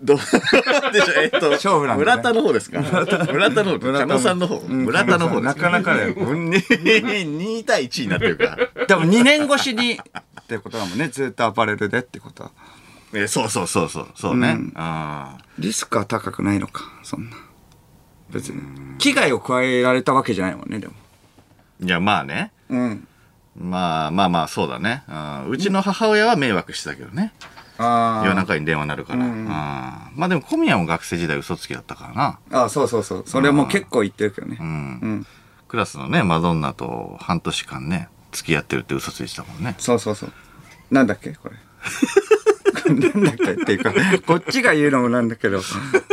[0.03, 0.19] どう
[0.93, 2.81] でしょえっと、勝負なんだね村田の方ですか？
[2.81, 3.93] 村田の方。
[3.93, 4.61] 加納さんの方。
[4.69, 8.57] 村田の方ですなかなかだようん2対1になってるから。
[8.85, 8.87] う。
[8.87, 9.93] でも2年越しに、
[10.41, 11.09] ってことだもんね。
[11.09, 12.51] ずっとアパレルでってことは。
[13.13, 14.07] えそうそうそうそう。
[14.15, 14.57] そうね。
[14.75, 15.45] ああ。
[15.59, 17.37] リスクは高くないのか、そんな。
[18.31, 18.61] 別に。
[18.99, 20.95] 危害を加えられたわけじゃないもんね、でも。
[21.83, 22.53] いや、まあね。
[22.69, 23.07] うん。
[23.59, 25.03] まあまあまあ、そうだね。
[25.09, 27.33] あーうちの母親は迷惑してたけどね。
[27.83, 29.25] あ夜中に電話鳴るから。
[29.25, 29.31] あー
[30.15, 32.39] まあでも小宮も学生時代嘘つきだったからな。
[32.53, 32.65] あ。
[32.65, 33.23] あそうそうそう。
[33.27, 34.59] それも結構言ってるけどね。
[34.61, 34.67] うん。
[34.67, 34.71] う
[35.09, 35.27] ん。
[35.67, 39.77] クラスのね、マドンナと半年間ね、付き合ってるって嘘ついてたもんね。
[39.79, 40.33] そうそうそう。
[40.91, 41.57] なんだっけこれ。
[42.93, 43.93] なんだっけっていうか、
[44.27, 45.61] こっちが言うのもなんだけど。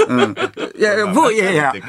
[0.08, 0.36] うん。
[0.78, 1.82] いやいや、僕、いやいや、い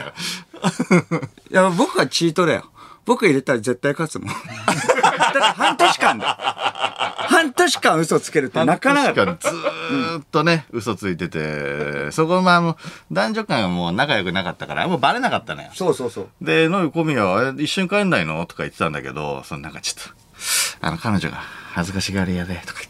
[1.50, 2.64] や、僕はチートだよ。
[3.04, 4.28] 僕入れたら絶対勝つもん。
[4.28, 6.57] だって半年間だ。
[7.38, 9.24] 半年間嘘つけるってなかなか。
[9.40, 12.76] ずーっとね、嘘ついてて、そこまあもう
[13.12, 15.70] 男女間がもう仲良くなかったから、もうバレなかったのよ。
[15.72, 16.28] そうそうそう。
[16.40, 18.44] で、のり小宮は、え一緒に帰んないの？
[18.46, 20.10] とか言ってたんだけど、そのなんかちょっと、
[20.80, 22.80] あの、彼女が恥ずかしがり屋で、とか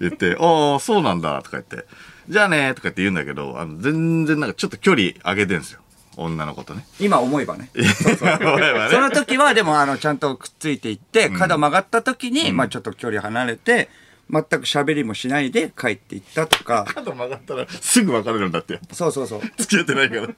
[0.00, 1.86] 言って、 言って、ああ、そうなんだ、とか言って、
[2.28, 5.80] じゃあね、とか言って言うんだけど、あの、全然なんかちょっと距離上げてんすよ。
[6.16, 6.86] 女の子とね。
[6.98, 7.70] 今思えばね。
[7.76, 13.88] その時はでもあのちゃんとくっついていって、角曲がった時に、まあちょっと距離離れて、
[14.28, 16.84] 全く喋りもしないで帰っていったとか。
[16.88, 18.80] 角曲がったらすぐ別れるんだって。
[18.92, 19.40] そうそうそう。
[19.58, 20.28] 付き合ってないから。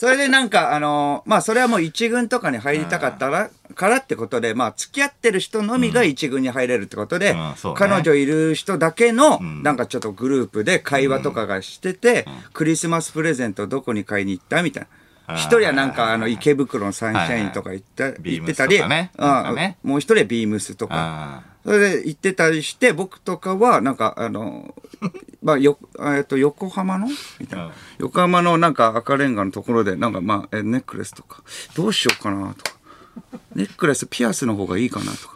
[0.00, 7.54] それでなんか、あのまあそれはもう一軍とかに入りたかったら、からってことで、まあ付き合ってる人のみが一軍に入れるってことで、うん。
[7.54, 7.78] そうね。
[7.78, 14.86] 彼女いる人だけの、なんかちょっとグループで会話とかがしてて、クリスマスプレゼントどこに買いに行ったみたい
[15.28, 15.34] な。
[15.34, 19.12] 一人はなんかあの池袋のサンシャインとか行った、はいはい行ってたり、ね。
[19.18, 19.90] うん。
[19.90, 21.42] もう一人はビームスとか。
[21.64, 24.74] あそれで行ってたりして、僕とかは、なんか、あの、
[25.42, 27.08] まあ、よ、えっと、横浜の？
[27.38, 27.66] みたいな。
[27.66, 31.42] うん横浜のなんか赤レンガのところで、なんかまあ、えネックレスとか、
[31.74, 32.78] どうしようかなとか。
[33.54, 35.34] ネックレス、ピアスの方がいいかなとか。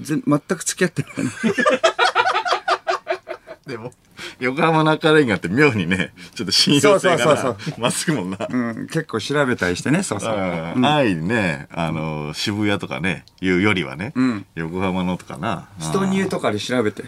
[0.00, 1.30] ぜ全く付き合ってないの。
[3.66, 3.92] でも、
[4.40, 8.46] 横浜の赤レンガって妙にね、ちょっと信用性がそうそうなまっすぐもんな。
[8.48, 10.34] うん、結構調べたりしてね、そうそう。
[10.34, 10.36] う
[10.80, 15.68] ん安易にね、あの、渋谷とかね、いうよりはね、ん横浜のとかな。
[15.80, 17.04] ストニューとかで調べて。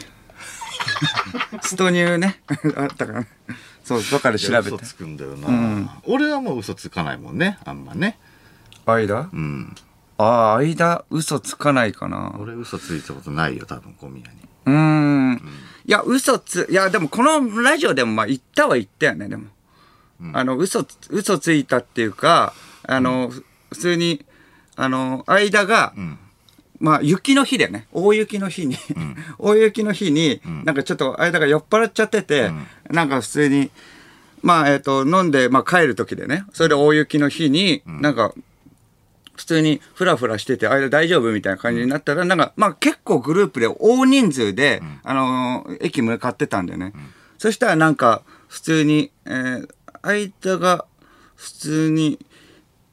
[1.61, 2.41] ストニューね。
[2.77, 3.27] あったから。
[3.85, 4.79] そう、とかで調べて嘘。
[4.79, 8.19] つくんだよな、俺はもう嘘つかないもんね、あんまね。
[8.87, 9.29] 間？
[9.33, 9.75] うん。
[10.19, 12.35] ああ、間、嘘つかないかな。
[12.39, 14.33] 俺嘘ついたことないよ、多分、小宮に。
[14.67, 15.43] うーん。
[15.87, 19.45] いや、嘘つ、いや、でもこのラジオでもまあ言ったは言ったよね、でも。
[20.33, 24.25] あの、嘘つ、嘘ついたっていうか、あの、ふ普通に、
[24.75, 26.19] あの、間が、ん。
[26.79, 28.77] まあ、雪の日でね、大雪の日に、
[29.39, 32.51] 大雪の日に、なんかちょっと間が酔っ払っちゃってて、
[32.91, 33.71] なんか普通に、
[34.43, 38.35] まあ、えっ、と、飲んで、まあ帰る時でね、それで大雪の日に、なんか、
[39.37, 46.93] 普通にフラフラしてて、あれ大丈夫みたいな感じになったら、なんか、まあ結構グループで大人数で、あのー駅向かってたんだよね。
[47.39, 49.69] そしたらなんか、普通に、えー、
[50.03, 50.87] 間が、
[51.35, 52.19] 普通に、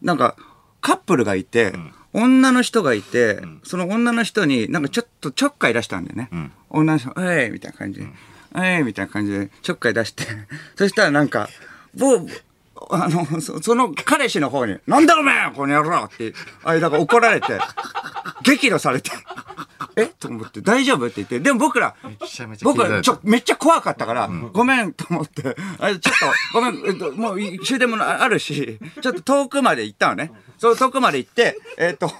[0.01, 0.35] なんか、
[0.81, 1.73] カップルがいて、
[2.11, 6.51] 女の人がいて、その女の人になんかちょっとちょっかい出したんだよね。
[6.69, 8.01] 女の人、えいみたいな感じ。
[8.01, 8.07] で、
[8.55, 10.25] えいみたいな感じでちょっかい出して、
[10.75, 11.49] そしたらなんか、
[11.95, 12.19] ぼ
[12.89, 17.59] あの、そその彼氏の方に、なんだおめえこの野郎って、間が怒られて、
[18.43, 19.11] 激怒されて、
[19.95, 20.07] え？
[20.07, 21.05] と思って、大丈夫？
[21.05, 23.03] って言って、でも僕ら、めちゃめちゃ僕は気になる。
[23.03, 26.13] ちょめっちゃ怖かったから、ごめんと思って、あれちょっ
[26.51, 30.31] と、ごめん、えっと、もうい終電もあるし、ちょっと遠くまで行ったのね。
[30.57, 32.11] そう、遠くまで行って、えっと、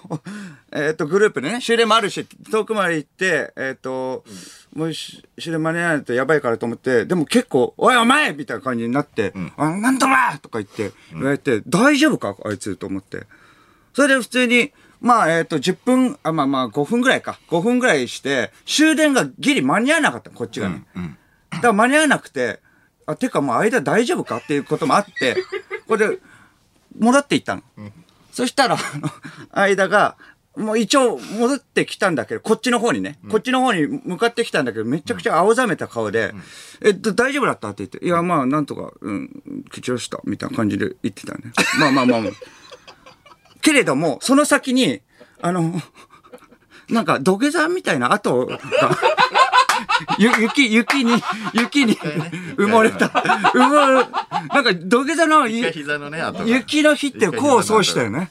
[0.72, 4.24] えっと、グループでね、終電もあるし、遠くまで行って、えっと、
[4.76, 12.36] もうし終電間に合わないとやばいからと思って、でも結構、おいお前みたいな感じになって、あなんだお前とか言って、言われて、大丈夫か？
[12.46, 13.28] あいつと思って。
[13.94, 17.38] それで普通に、まあ、えっ、と、10分、あ、まあまあ、5分ぐらいか。
[17.50, 20.86] 5分ぐらいして、終電がギリ間に合わなかった、こっちがね。
[21.52, 22.60] だから間に合わなくて、
[23.06, 24.38] あ、てかもう間大丈夫か？
[24.38, 25.36] っていうこともあって、
[25.88, 26.20] これで、
[26.98, 27.64] 戻っていったの。
[28.32, 29.10] そしたら、あの、
[29.52, 30.16] 間が、
[30.56, 36.34] もう一応戻ってきたんだけど、こっちの方にね、こっちの方に向かってきたんだけど、めちゃくちゃ青ざめた顔で、
[36.82, 37.70] えっと、大丈夫だった？
[37.70, 41.54] って言って、いや、まあ、なんとか、うん、口をした、みたいな感じで言ってたね。
[41.80, 42.32] まあまあまあまあ。
[43.62, 45.02] けれども、その先に、
[45.42, 45.82] あの、
[46.90, 48.60] なんか土下座みたいな跡が、
[50.20, 51.14] ゆ雪、雪に、
[51.54, 53.08] 雪に埋もれた。
[53.08, 54.06] 埋もれ、
[54.50, 55.48] なんか土下座の。
[55.48, 58.30] 雪の日ってこうそうしたよね。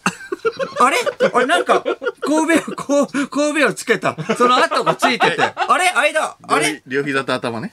[0.80, 0.96] あれ？
[1.32, 1.82] あれなんか、
[2.24, 5.90] 神戸を、こう、神戸をつけた、その跡がついてて、 あれ？
[5.90, 6.82] 間、あれ？
[6.86, 7.72] 両膝と頭ね。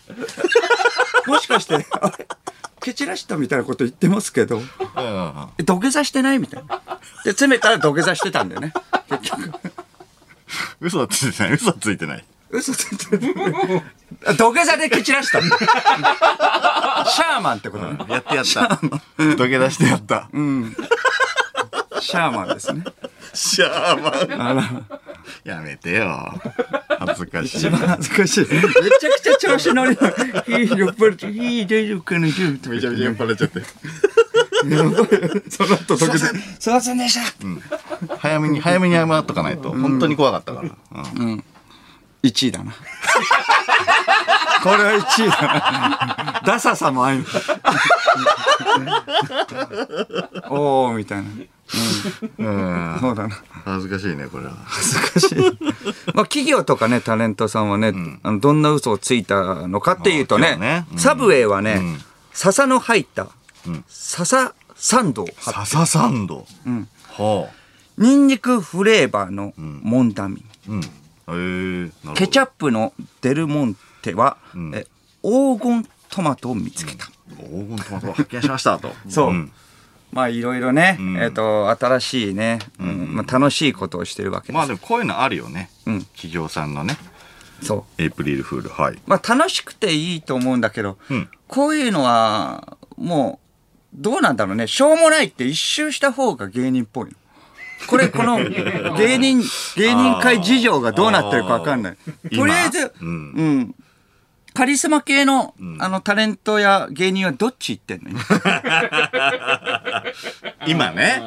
[1.28, 2.28] もしかして、あれ？
[2.82, 4.62] 蹴散らしたみたいなこと言ってますけど、
[5.66, 6.78] 土下座してないみたいな。
[7.26, 8.74] で、詰めたら土下座してたんだよね。
[9.10, 9.52] 結局。
[10.80, 12.26] 嘘ついてない、嘘ついてない。
[12.50, 13.34] 嘘ついてる。
[14.26, 15.42] あ土下座で蹴散らした。
[17.12, 17.98] シャーマンってことね。
[18.10, 18.80] やってやった。
[19.36, 20.30] 土下座してやった。
[22.00, 22.84] シャーマンですね。
[23.34, 24.86] シャーマン。
[25.44, 26.34] やめてよ。
[27.00, 27.70] 恥ずかしい。
[27.70, 28.46] 恥ずかしい。
[28.46, 29.92] めちゃくちゃ調子乗り。
[29.92, 33.62] いい、酔っ払って、いい、大丈夫かな、大丈夫とかめちゃめちゃ酔っ払っちゃって。
[35.50, 36.28] その後土下座。
[36.60, 37.18] すいませんでし
[38.08, 38.18] た。
[38.18, 39.72] 早めに、早めに謝っとかないと。
[39.72, 40.70] 本当に怖かったから。
[41.20, 41.44] うん
[42.24, 42.74] 1位だな。
[44.62, 46.42] これは1位だな。
[46.46, 47.24] ダサさもあい
[50.50, 51.30] おー、みたいな。
[52.38, 52.44] う
[52.98, 53.00] ん。
[53.00, 53.38] そうだな。
[53.66, 54.54] 恥ずかしいね、これは。
[55.14, 55.36] 難しい。
[56.14, 57.94] まあ企業とかね、タレントさんはね、
[58.24, 62.00] あのどんな嘘をついたのかっていうとね、サブウェイはね、ん
[62.34, 63.28] 笹の入った、
[63.88, 66.46] 笹サンドを笹サンド。
[66.68, 67.54] んはあ。
[67.98, 70.72] ニンニクフレーバーのモンダミン。
[70.72, 70.80] うん。
[70.82, 70.86] へ
[71.28, 71.34] え。
[71.36, 74.88] なるほどケチャップのデルモンテは、んえ
[75.22, 77.12] 黄金トマトを見つけた。
[77.38, 78.94] 黄金トマトを発見しましたと。
[79.10, 79.52] そううん
[80.12, 84.56] まあいろいろね、んえっ、と、新しいね、うんまあ、楽しいことをしてるわけです。
[84.56, 85.70] まあでもこういうのあるよね。
[85.86, 86.98] うん企業さんのね。
[87.62, 88.02] そう。
[88.02, 88.70] エイプリルフール。
[88.70, 88.98] はい。
[89.06, 93.50] まあ楽しくていいと思うんだけど、うんこういうのは、もう、
[93.96, 94.68] どうなんだろうね。
[94.68, 97.12] しょうもないって一周した方が芸人っぽいの。
[97.88, 99.42] これ、この芸人、
[99.76, 101.98] 芸人界事情がどうなってるかわかんない。
[102.36, 103.76] とりあえず、うん。
[104.54, 108.10] カリスマ系の、あの、タレントや芸人はどっち行ってんの？
[108.10, 108.20] 今。
[110.90, 111.22] 今ね。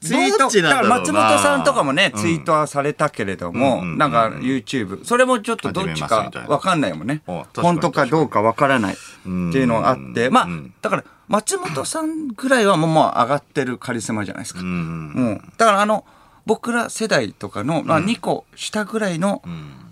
[0.00, 7.22] ツイート、どっちなんだから松本さんとかもね、ツイートはされたけれども、うんうんなんか YouTube、それもちょっとどっちかみたいなわかんないもんね。
[7.26, 14.60] 本当かどうかわからないっていうのがあって、まあうん、だから松本さんぐらいはもうもう上がってるカリスマじゃないですか。
[14.60, 14.66] うん。
[14.66, 15.52] うん。
[15.56, 16.04] だからあの、
[16.46, 19.42] 僕ら世代とかの、まあ2個下ぐらいの、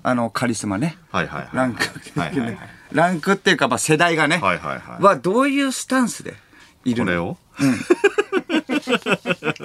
[0.02, 0.98] あの、カリスマね。
[1.10, 1.50] はいはいはい。
[1.52, 1.82] ランク、
[2.18, 2.58] はいはいはい。
[2.92, 5.02] ランクっていうか、まあ世代がね、はいはいはい。
[5.02, 6.34] はどういうスタンスで
[6.84, 7.06] いるの？
[7.06, 7.36] これを？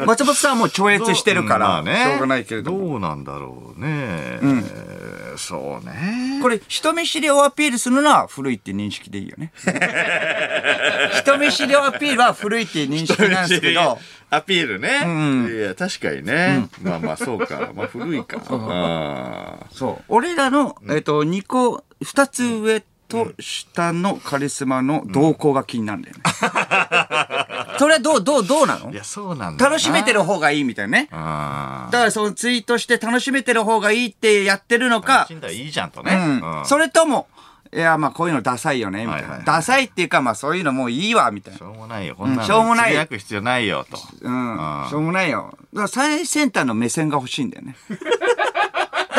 [0.06, 2.88] 松本さんはもう超越してるから、まあねしょうがないけれども。
[2.90, 3.88] どうなんだろうね。
[3.88, 6.40] えーそうね。
[6.42, 9.52] これ、人見知りをアピールするのは古いって認識でいいよね。
[11.22, 15.06] 人見知りをアピールは古いっていう認識なんですけど、アピールね。
[15.06, 16.68] んいや、確かにね。
[16.82, 17.72] まあまあ、そうか。
[17.74, 18.42] まあ、古いか。
[18.50, 20.04] あそう。
[20.08, 26.24] 俺らの、えっと、2個、2つ上と下のカリスマの動向が気になるんだよね。
[27.80, 28.90] それはどう、どう、どうなの？
[28.92, 29.76] ーいや、そうなんだよな。
[29.76, 31.10] 楽しめてる方がいいみたいなね。
[31.12, 35.02] あだからそのツイートして楽しめてる方がいいってやってるのあ。
[35.02, 36.14] か楽し、んだらいいじゃんとね。
[36.16, 36.66] うん。
[36.66, 37.28] それとも、
[37.74, 39.28] いや、まあこういうのダサいよね、みたいな。
[39.28, 41.62] はいはいはいダサいっていうか、まあそういうのもういいわ、みたいなし。
[41.62, 42.16] ょうもないよ。
[42.16, 43.98] こんなのしょうもないつぶやく必要ないよ、と。
[44.22, 44.52] うん
[44.84, 44.86] う。
[44.86, 45.58] んしょうもないよ。
[45.74, 47.76] だから最先端の目線が欲しいんだよね。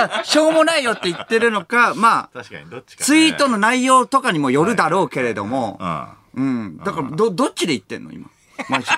[0.25, 3.05] しょうもないよって言ってるのか、まあ、確かに、どっちかね。
[3.07, 5.79] ツイートの内容とかにもよるだろうけれども、
[6.35, 6.45] うん。
[6.45, 6.79] うん。
[6.79, 8.29] だから、ど、どっちで言ってんの今？
[8.69, 8.93] マジで。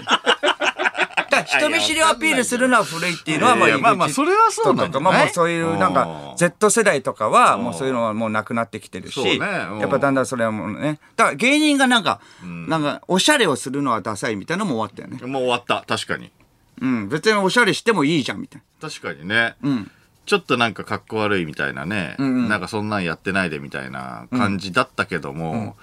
[1.31, 5.13] だ人見知りをアピールするのは古いっていうのは、まあ、まあまあそれはそうなんじゃない？
[5.13, 15.25] まあまあそういう、なんかう、ん Z 世代とかは、もうそういうのはもうなくなってきてるし、ねうんやっぱだんだんそれはもうね、だから芸人がなんか、なんか、おしゃれをするのはダサいみたいなのも終わったよね。
[15.25, 15.85] もう終わった。
[15.87, 16.33] 確かに。
[16.81, 17.09] うん。
[17.09, 19.55] 別におしゃれしてもいいじゃん、みたい確かにね。
[19.65, 19.89] ん
[20.27, 25.77] ちょっとなんか格好悪いみたいなね、なんかそんなんやってないでみたいな感じだったけども、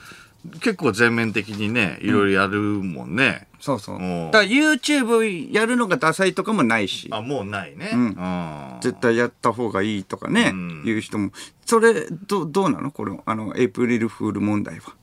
[0.62, 3.47] 結構全面的にね、いろいろやるもんね。
[3.52, 3.58] な。
[3.60, 3.97] そうそう。
[3.97, 7.10] うんだから YouTube やるのがダサいとかもないし。
[7.12, 7.89] あ、もうないね。
[7.91, 8.78] うん。
[8.80, 11.32] 絶対やった方がいいとかね、ん言う人も。
[11.65, 12.91] それ、ど、どうなの？
[12.91, 14.93] これ、あの、エイプリルフール問題は。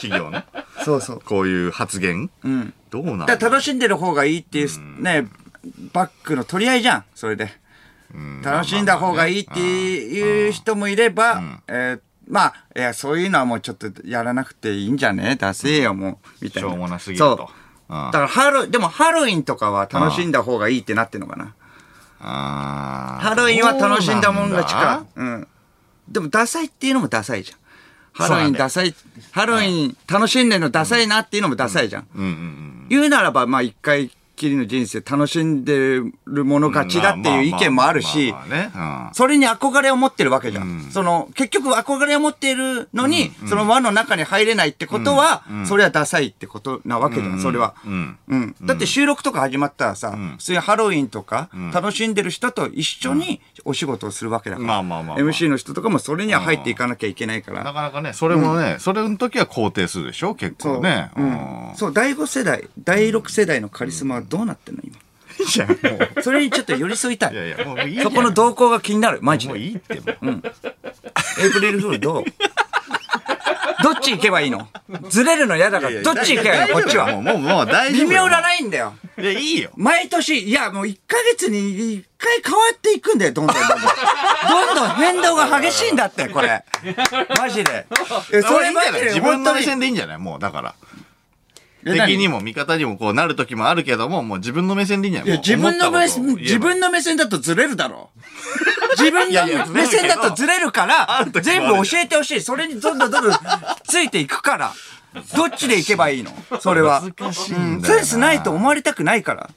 [0.00, 0.44] 企業の？
[0.82, 1.20] そうそう。
[1.22, 2.72] こういう発言、うん。
[2.90, 3.26] どうなん？
[3.26, 5.28] だから楽しんでる方がいいっていう、ね、
[5.92, 7.59] バックの取り合いじゃん、それで。
[8.14, 15.36] うん楽しんだ方がいいっていう人もいれば、えーまあ、いや、そういうのはもうちょっとやらなくていいんじゃね？
[15.40, 16.68] 出せよ、もう、みたいな。
[16.68, 17.42] しょうもなすぎるそうと。
[17.42, 17.50] うん
[17.88, 21.54] だからハロ、でもハロウィンとかは楽しんだ方がいいってなってんのかな？
[22.20, 25.04] あーハロウィンは楽しんだもん勝ちか。
[25.16, 25.48] どうなん。
[26.08, 27.58] でもダサいっていうのもダサいじゃん。
[28.12, 28.94] ハロウィンダサい、
[29.32, 32.06] ハロウィン楽しんでるのダサいなっていうのもダサいじゃん。
[32.14, 32.86] うんうんうん。
[32.90, 38.34] 言うならば、まあ一回きりの人生楽しんでるもの勝ちだっていう意見もあるし。
[39.12, 40.88] それに憧れを持ってるわけじゃん。
[40.90, 47.74] その、結局憧れを持っているのに、その輪の中に入れないってことは、それはダサいってことなわけじゃん、それは。
[47.84, 48.18] うん。
[48.28, 48.56] うん。
[48.62, 54.66] だって収録とか始まったらさ、普通にハロウィンとか、楽しんでる人と一緒にお仕事をするわけだから。
[54.66, 57.64] まあまあまあまあ MC の人とかもそれには入っていかなきゃいけないから。
[57.64, 60.34] なかなかね、それもね、それの時は肯定するでしょ？
[60.34, 61.10] 結構ね。
[61.16, 61.72] ううんん。
[61.74, 64.82] そう、第5世代、第6世代のカリスマはどうなってんの？
[64.84, 64.96] 今。
[65.38, 65.74] いいじゃん、も
[66.16, 66.22] う。
[66.22, 67.32] それにちょっと寄り添いたい。
[67.32, 68.00] いやいや、もういい。
[68.02, 69.54] そこの動向が気になる、マジで。
[69.54, 70.42] もういいってもう。
[71.42, 72.24] エイプリルフールどう？
[73.82, 74.68] どっち行けばいいの？
[75.08, 76.74] ずれるの嫌だから、どっち行けばいいの？
[76.74, 77.20] こっちもう、は。
[77.20, 78.08] もう、もう大丈夫。
[78.08, 78.94] 微妙なラインだよ。
[79.18, 79.70] いや、いいよ。
[79.76, 83.78] 毎年、いや、もう1ヶ月に1回変わっていくんだよ、どんどんどんどん。
[83.78, 86.64] どんどん変動が激しいんだって、これ。
[87.38, 87.86] マジで。
[88.32, 90.74] えそれマジで自分の目本線でいいんじゃないもう、だから。
[91.84, 95.38] 敵にも味方にもこうなる時もあるけども、もう自分の目線でいいんじゃない？
[95.38, 98.20] 自分の目線、自分の目線だとずれるだろう。
[99.00, 102.40] 自分の目線だとずれるから 全部教えてほしい。
[102.40, 103.34] それにどんどんどんどん
[103.86, 104.72] ついていくから。
[105.36, 106.32] どっちでいけばいいの？
[106.60, 107.02] それは。
[107.18, 109.50] 難しいうんセンスないと思われたくないから。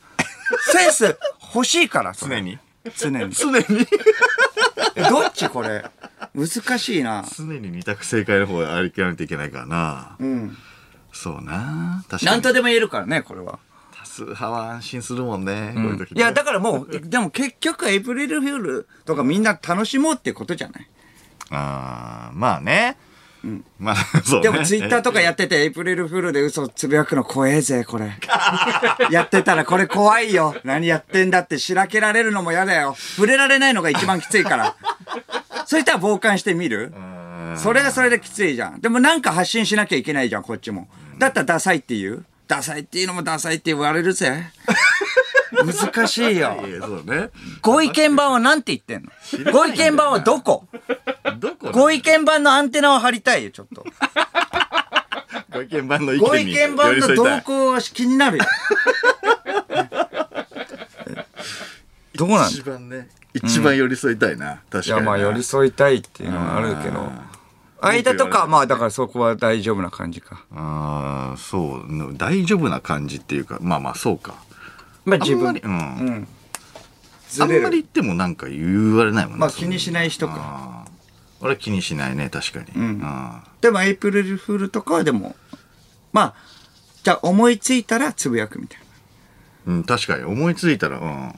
[0.71, 1.17] センス
[1.53, 2.57] 欲しいから、常に？
[2.97, 3.33] 常に。
[3.33, 3.63] 常に？
[4.95, 5.85] えどっちこれ？
[6.35, 7.23] 難しいな。
[7.37, 10.15] 常に二択正解の方を歩かないといけないからな。
[10.19, 10.57] うん。
[11.13, 12.03] そうな。
[12.09, 12.31] 確かに。
[12.33, 13.59] なんとでも言えるからね、これは。
[13.97, 15.71] 多数派は安心するもんね。
[15.75, 20.87] こういう時ねいや、だからもう、でも結局エイプリルフールとかみんな楽しもうってことじゃない？
[21.51, 22.97] あーまあね。
[23.77, 24.43] まあ、そうね。
[24.43, 28.11] でもツイッターとかやってて、エイプリルフールで嘘つぶやくの怖えぜ、これ。
[29.11, 30.55] やってたらこれ怖いよ。
[30.63, 32.95] 何やってんだってしらけられるのも嫌だよ。
[32.97, 34.75] 触れられないのが一番きついから。
[35.67, 36.93] そういったら傍観してみる？
[37.57, 38.79] それはそれできついじゃん。
[38.81, 40.87] でもなんか発信しなきゃいけないじゃん、こっちも。
[41.17, 42.25] だったらダサいって言う？
[42.47, 44.51] ダサいっていうのもダサいって言われるぜ。
[45.53, 46.55] 難しいよ。
[47.05, 47.29] ね。
[47.61, 49.03] ご意見番はなんて言ってん
[49.45, 49.51] の？
[49.51, 50.67] ご意見番はどこ？
[51.39, 53.85] どこご意見番のアンテナを張りたいよ、ちょっと。
[55.53, 57.41] ご意見番の意ご意見番の動。
[57.41, 58.45] 向は気になるよ。
[62.15, 62.47] どうなんだ？
[62.49, 64.61] 一番ね、一番寄り添いたいな。
[64.69, 65.11] 確いや、かにな。
[65.11, 67.11] まあ、寄り添いたいっていうのはあるけど。
[67.87, 70.45] 間とかはまあ、だからそこは大丈夫な感じか。
[70.53, 72.17] ああ、そう。
[72.17, 74.35] 大丈夫な感じっていうか、まあまあ、そうか。
[75.05, 75.61] まあ、あ自分んまり、。
[75.61, 75.71] うん。
[75.71, 75.75] う
[76.11, 76.27] ん。
[77.39, 79.39] あんまり言ってもなんか言われないもんね。
[79.39, 80.85] まあ、気にしない人か。
[81.41, 82.81] 俺は気にしないね、確かに。
[82.81, 85.35] んあでも、エイプリルフールとかはでも、
[86.13, 86.33] まあ、
[87.03, 88.79] じゃあ思いついたらつぶやくみたい
[89.65, 89.73] な。
[89.73, 90.23] ーうん、確かに。
[90.23, 91.33] 思いついたら、うん。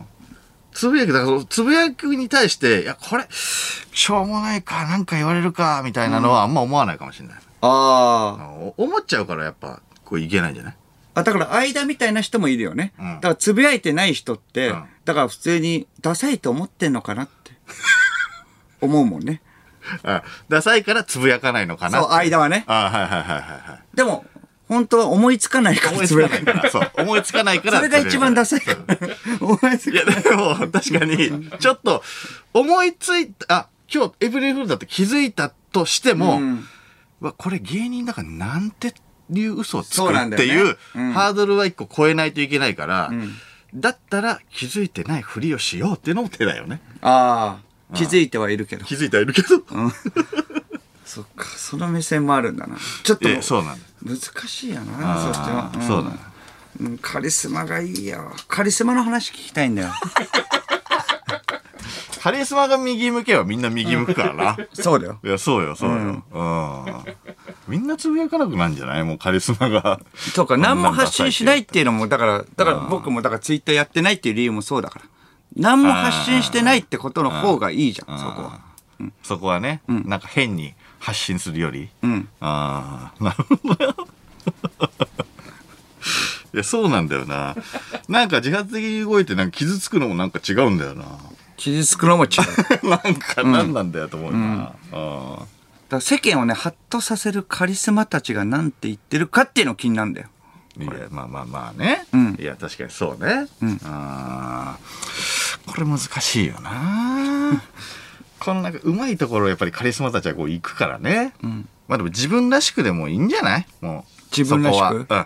[0.75, 7.37] つぶやき、だから、つぶやくに対して、いや、これ、しょうもないか、なんか言われるか、みたいなのはあんま思わないかもしれない。
[7.61, 10.75] ああの思っちゃうから、やっぱ、こういけないんじゃない？
[11.15, 11.23] あ。
[11.23, 12.93] だから間みたいな人もいるよね。
[12.99, 17.51] うんだからつぶやいてない人って、うんだから普通にダサいと思ってんのかなって
[18.81, 19.41] 思うもんね。
[20.03, 22.63] あ、ダサいからつぶやかないのかなそう、間はね。
[22.67, 23.97] あはいはいはいはいはい。
[23.97, 24.25] でも、
[24.67, 26.91] 本当は思いつかないから思いつかないから、そう。
[26.97, 27.77] 思いつかないから。
[27.77, 28.61] それが一番ダサい。
[29.39, 32.03] 思いついや、でも、確かに、ちょっと、
[32.53, 36.65] 思いついた、あ、今日、エブリルフールだって気づいたとしても、うん
[37.21, 38.93] わ、これ芸人だからなんて
[39.31, 43.31] いう嘘をつくっていう、うんハードルは一個超えないといけないから、ん
[43.73, 46.81] だったら気づいてないふりをしようっていうのも手だよね。
[47.01, 47.59] あ
[47.91, 48.85] あ、気づいてはいるけど。
[48.85, 49.47] 気づいてはいるけど。
[51.05, 52.75] そっか、その目線もあるんだな。
[53.03, 53.85] ちょっと、え、そうなんだ。
[54.03, 55.77] 難しいよな、そしてはあ。
[55.77, 56.17] ーそうだね。
[56.81, 58.33] うんカリスマがいいよ。
[58.49, 59.89] カリスマの話聞きたいんだよ。
[62.21, 64.57] カリスマが右向けばみんな右向くからな。
[64.73, 65.19] そうだよ。
[65.23, 65.95] いや、そうよ、そうよ。
[65.97, 67.03] うん。
[67.67, 69.03] みんなつぶやかなくなるんじゃない？
[69.03, 69.99] もうカリスマが。
[70.15, 75.05] そうか、何も発信しないっていうのも、だから、だから僕もだからツイッターやってないっていう理由もそうだから。
[75.55, 78.59] 何も発信してないってことの方がいいじゃん、そこは。
[79.21, 81.89] そこはね、なんか変に発信するより。
[82.01, 82.27] うん。
[82.39, 83.95] ああ、なるほどよ。
[86.53, 87.55] いや、そうなんだよな。
[88.07, 91.05] なんか自発的に動いてなんか傷つくのもなんか違うんだよな。
[91.57, 92.27] 傷つくのも違
[92.83, 92.87] う。
[92.89, 94.71] なんか何なんだよと思うな。
[94.91, 95.39] あ
[95.89, 100.27] ら世間をね、ハッとさせるカリスマたちが何て言ってるかっていうの気になるんだよ。
[100.79, 102.05] あいや、まあまあまあね。
[102.13, 103.47] うんいや、確かにそうね。
[103.61, 107.61] うんあーこれ難しいよな。
[108.39, 111.33] このなんかうまいところやっぱりカリスマたちはこう行くからね。
[111.43, 113.67] んまあでも自分らしくでもいいんじゃない？
[113.81, 114.37] もう。
[114.37, 114.95] 自分らしく？
[114.97, 115.25] うん。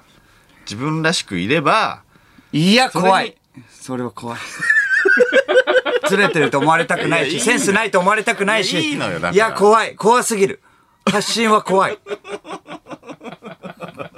[0.65, 2.03] 自分らしくいれば、
[2.51, 3.35] いや、怖い。
[3.71, 4.39] それは怖い。
[6.07, 8.93] ずれてると思われたくないし、いセンスないと思われたくないし。
[8.93, 8.97] い
[9.35, 9.95] や、怖い。
[9.95, 10.61] 怖すぎる。
[11.09, 11.97] 発信は怖い。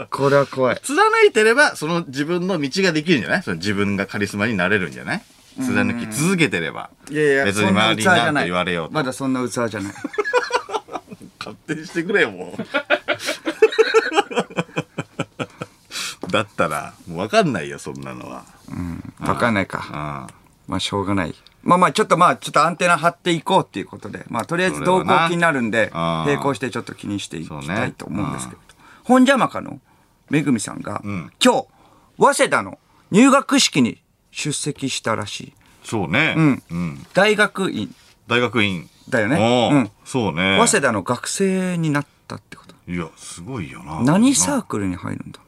[0.10, 0.80] これは怖い。
[0.82, 3.44] 貫いてれば、その自分の道ができるんじゃない？
[3.44, 5.24] その自分がカリスマになれるんじゃない？
[5.60, 6.90] 貫き続けてれば。
[7.10, 8.46] いやいや、別に周りになんと器じゃない。
[8.46, 8.94] 言われようと。
[8.94, 9.94] まだそんな器じゃない。
[11.40, 12.62] 勝手にしてくれよ、もう。
[16.32, 18.44] だったら、もう分かんないよ、そんなのは。
[19.20, 19.84] わかんないか。
[19.92, 20.28] あ
[20.68, 21.36] まあ、しょうがない。
[21.64, 24.26] まあまあ、ちょっとまあ、ちょっとアンテナ張っていこうっていうことで。
[24.30, 28.62] まあ、とりあえず動向気になるんで、並行してちょっと気にしていきたいと思うんですけど。
[29.04, 29.80] 本邪魔かの
[30.30, 31.68] めぐみさんが、ん今日、
[32.18, 32.80] 早稲田の
[33.12, 35.54] 入学式に出席したらしい。
[35.84, 36.34] そうね。
[36.38, 37.06] うんうん。
[37.14, 37.94] 大学院
[38.28, 38.90] 大学院。
[39.10, 39.70] だよね。
[39.72, 39.92] うん。
[40.06, 40.58] そうね。
[40.60, 42.76] 早稲田の学生になったってこと。
[42.88, 44.02] いや、すごいよな。
[44.04, 45.40] 何サークルに入るんだ？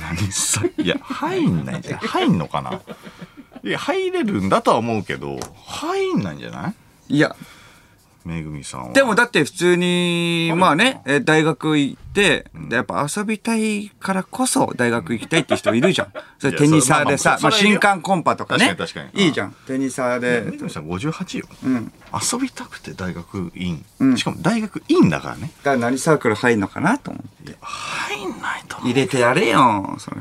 [0.00, 2.80] 何さ、いや、入んないんじゃない入んのかな？
[3.62, 6.74] いや、入れるんだとは思うけど、入んないんじゃな
[7.08, 7.16] い？
[7.16, 7.34] いや、
[8.26, 8.92] めぐみさんは。
[8.92, 16.12] でもだって普通に、まあね、え大学行って、でやっぱ遊びたいからこそ大学行きたいって人いるじゃん。
[16.38, 18.76] それテニサーでさ、まあ新刊コンパとかね。
[19.14, 19.54] いいじゃん。
[19.66, 20.42] テニサーで。
[20.50, 21.46] めぐみさん58よ。
[21.64, 21.92] うん。
[22.12, 23.84] 遊びたくて大学院。
[24.00, 25.52] うんしかも大学院だからね。
[25.58, 27.48] だから何サークル入んのかなと思う。
[27.48, 28.78] いや、入んないと。
[28.78, 30.16] 入れてやれよ、それ。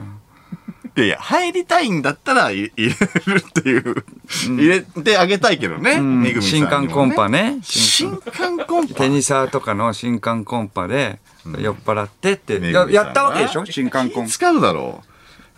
[0.97, 2.95] いやいや、入りたいんだったらい 入れ
[3.33, 4.05] るっていう、
[4.47, 6.59] 入れてあげたいけどね、めぐみさんね。
[6.59, 7.57] 新刊コンパね。
[7.63, 8.93] 新刊コンパ？
[8.95, 11.19] テニサーとかの新刊コンパで
[11.59, 13.65] 酔っ払ってって、ややったわけでしょ？
[13.65, 14.31] 新刊コンパ。
[14.31, 15.03] 使うだろ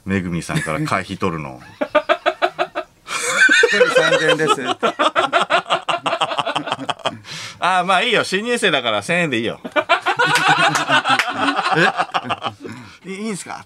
[0.06, 0.10] う。
[0.10, 1.62] めぐみさんから会費取るの。
[3.70, 4.54] 一人3000円です。
[7.60, 8.24] ああ、まあいいよ。
[8.24, 9.60] 新入生だから1000円でいいよ。
[13.06, 13.10] え？
[13.12, 13.64] いいいんすか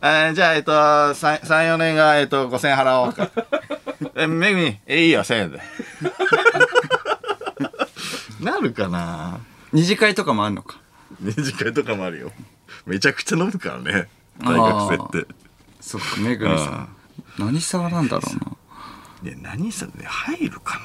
[0.00, 3.30] えーじゃあ、えっと、3、4年が、えっと、5000円払おうとか。
[4.14, 5.60] え、めぐみ、え、いいよ、1000円で。
[8.40, 9.40] なるかな
[9.72, 10.78] 二次会とかもあんのか。
[11.20, 12.30] 二次会とかもあるよ。
[12.86, 14.08] めちゃくちゃ飲むからね。
[14.40, 15.34] 大学生って。
[15.80, 16.88] そっか、めぐみさん。
[17.38, 19.30] 何沢なんだろうな。
[19.30, 20.80] いや、何さ、入るかな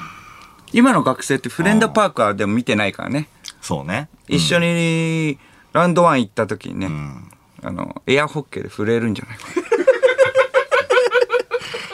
[0.72, 3.30] 今の学生ってフレンドパークはでも見てないからね。
[3.62, 4.10] そうね。
[4.28, 5.38] 一緒に
[5.72, 7.32] ラウンドワン行った時にね、ん
[7.64, 9.38] あの、エアホッケーで震えるんじゃない？
[9.38, 9.46] か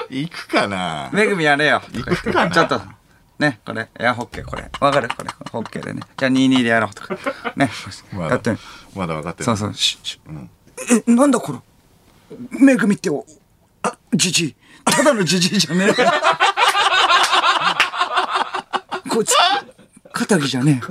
[0.09, 1.09] 行くかな？
[1.13, 1.81] めぐみやれよ。
[1.93, 2.51] 行くかな？
[2.51, 2.81] ちょっと。
[3.37, 4.69] ね、これ、エアホッケー、これ。
[4.81, 5.07] わかる？
[5.15, 6.01] これ、ホッケーでね。
[6.17, 7.15] じゃあ22でやろうとか。
[7.55, 7.69] ね。
[8.13, 8.57] まだやってみ
[8.95, 9.73] まだ分かってないそうそう。
[9.75, 10.19] しし
[11.07, 11.59] え、なんだこれ。
[12.59, 13.25] めぐみってお、
[13.83, 14.55] あ、じじい。
[14.85, 15.93] ただのじじいじゃねえ。
[19.09, 19.33] こいつ、
[20.11, 20.85] 肩着じゃねえ。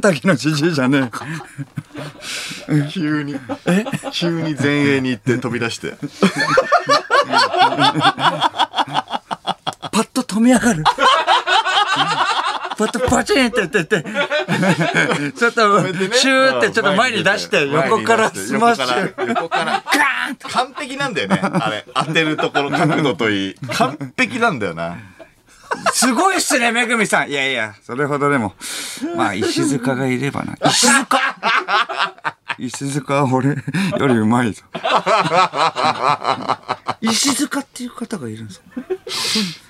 [0.00, 1.10] 肩着のじじいじゃね
[2.68, 2.88] え。
[2.90, 3.36] 急に。
[4.12, 5.96] 急に前衛に行って飛び出して。
[9.90, 10.84] パッと止めやがる。
[12.78, 14.04] パッとパチンって言ってて、
[15.36, 15.92] ちょっと、ね。
[16.12, 18.86] シューってちょっと前に出して、横からスマッシュ。
[19.08, 19.28] 横から。
[19.30, 21.40] 横からガーンと完璧なんだよね。
[21.42, 21.84] あれ。
[21.92, 23.54] 当てるところ角度といい。
[23.72, 24.96] 完璧なんだよな
[25.92, 27.30] すごいっすね、めぐみさん。
[27.30, 28.54] いやいや、それほどでも。
[29.16, 30.56] まあ、石塚がいればな。
[30.68, 31.18] 石塚？
[32.58, 33.56] 石塚は俺よ
[34.06, 34.62] りうまいぞ。
[37.00, 38.66] 石塚っていう方がいるんですか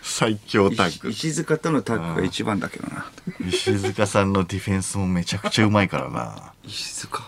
[0.03, 3.07] 最強タッグ石塚とのタッグが一番だけどな。
[3.47, 7.23] 石塚さんのディフェンスもめちゃくちゃうまいからな石塚。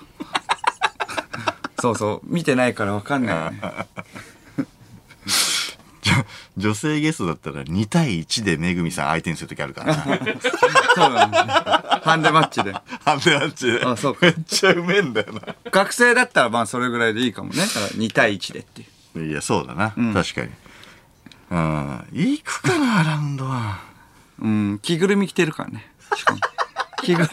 [1.80, 3.60] そうそう、見てないからわかんないよね。
[6.56, 11.52] 女性ゲストだったら2対1でめぐみさん相手にするときあるからなそうなんですね。
[12.02, 12.72] ハンデマッチで。
[12.72, 15.28] ハンデマッチであそうかめっちゃうめえんだよ
[15.70, 17.60] 学生だったらまあそれぐらいでいいかもね。
[17.60, 18.84] だから2対1でってい
[19.14, 19.20] う。
[19.20, 20.50] ないやそうだな、確かに
[21.50, 23.80] うん行くかなラウンドは
[24.40, 25.90] うん、着ぐるみ着てるからね。
[26.16, 26.40] しかも。
[27.02, 27.28] 着ぐる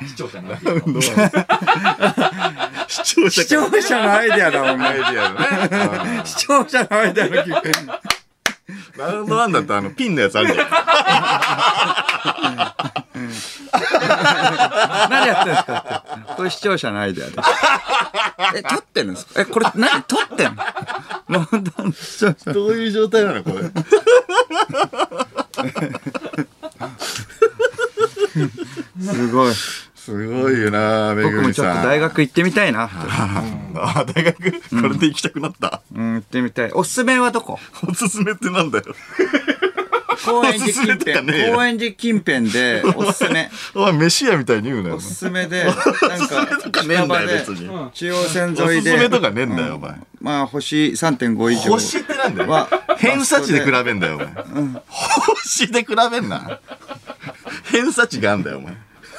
[0.00, 0.08] み。
[0.08, 0.40] 視聴者
[2.88, 3.02] 視
[3.46, 4.86] 聴者のアイデアだもんね。
[4.86, 5.28] アイディア
[5.98, 7.92] のね視聴者のアイデアの着ぐるみ。
[8.98, 10.68] ラウンドワンだとあのピンのやつあるじゃん
[15.10, 16.34] 何やってんですかって。
[16.36, 17.32] これ視聴者のアイデアで。
[18.56, 19.40] え、撮ってるんですか？
[19.40, 20.56] え、これ何撮ってん
[21.28, 21.46] の？
[22.54, 23.64] どういう状態なのこれ？
[29.00, 29.54] すごい。
[30.04, 31.64] すごいよなめ僕もぐみさん。
[31.64, 32.90] ちょっと大学行ってみたいな。
[32.92, 34.52] あ大学？
[34.52, 36.72] これで行きたくなった、うん、行ってみたい。
[36.72, 37.58] おすすめはどこ？
[37.88, 38.84] おすすめってなんだよ。
[40.24, 41.38] 高円寺近辺。
[41.38, 41.54] よ。
[41.54, 43.50] 高円寺近辺でおすすめ。
[43.74, 47.70] お前飯屋みたいに言うなよおすすめで、なんか、とかねえんだよ別に。
[47.92, 48.90] 中央線お沿いで。
[48.90, 49.94] すすめとかねえんだよお前。
[50.20, 51.72] まあ、星3.5以上。
[51.72, 52.50] 星ってなんだよ。
[52.50, 54.28] は偏差値で比べんだよお前。
[55.42, 56.60] 星で比べんな。
[57.70, 58.72] 偏差値があんだよお前。
[58.72, 58.76] え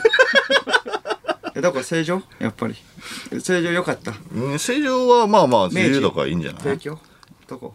[1.61, 2.21] だから正常？
[2.39, 2.75] やっぱり。
[3.39, 4.13] 正常良かった。
[4.33, 6.61] うん正常はまあまあ自由だからいいんじゃない？
[6.61, 6.99] 提供？
[7.47, 7.73] どこ？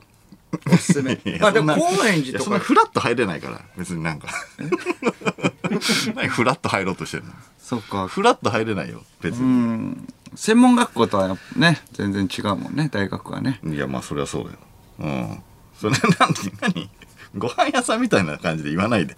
[0.71, 1.19] おすすめ。
[1.41, 2.29] まあでも高円寺とか。
[2.31, 4.29] いやそんなフラッと入れないから別になんか。
[6.15, 7.33] 何フラッと入ろうとしてるの？
[7.59, 8.07] そうか。
[8.09, 10.09] フラッと入れないよ別うに、ん。
[10.35, 13.61] 専門学校とはね、全然違うもんね、大学はね。
[13.65, 14.59] いやまあそれはそうだよ。
[15.01, 15.43] うん。
[15.81, 16.35] それ何
[16.75, 16.91] 何？
[17.39, 19.15] ご飯屋さんみたいな感じで言わないで。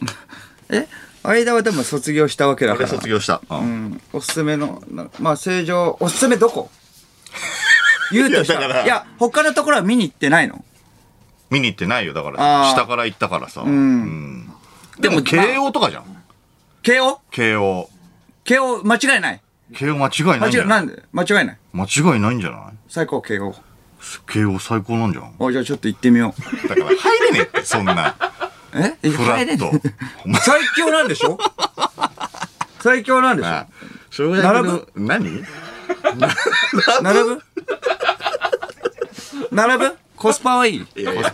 [0.68, 0.86] え？
[1.24, 2.88] 間はでも卒業したわけだから。
[2.88, 3.84] 俺卒業した、ううん。
[3.92, 4.00] ん。
[4.12, 6.70] おすすめの、なまあ正常、おすすめどこ？
[8.12, 8.60] 言うとしたら。
[8.60, 8.84] いやだから。
[8.84, 10.64] いや、他のところは見に行ってないの？
[11.50, 12.70] 見に行ってないよだから。
[12.74, 13.66] 下から行ったからさ、ん。
[13.66, 14.52] うん。
[14.98, 16.04] でもでも慶応とかじゃん。
[16.82, 17.88] 慶応慶応
[18.44, 19.40] 慶応間違いない。
[19.74, 21.58] 慶応間違いない間違い、んじゃなないんで間違いない。
[21.72, 22.60] 間違いないんじゃない？
[22.88, 23.54] 最高慶応。
[24.26, 25.34] 慶応最高なんじゃん。
[25.38, 26.68] おじゃあちょっと行ってみよう。
[26.68, 28.14] だから入れねえってそんな
[28.74, 28.94] え？
[29.02, 29.72] えフラッと入れんの
[30.40, 31.38] 最強なんでしょ？
[32.80, 33.48] 最強なんでしょ？
[33.48, 33.66] あ
[34.10, 35.42] 小学並の何？
[37.02, 37.42] 並ぶ？
[39.50, 39.96] 並ぶ？
[40.16, 40.86] コスパはいい。
[40.96, 41.32] いやいや。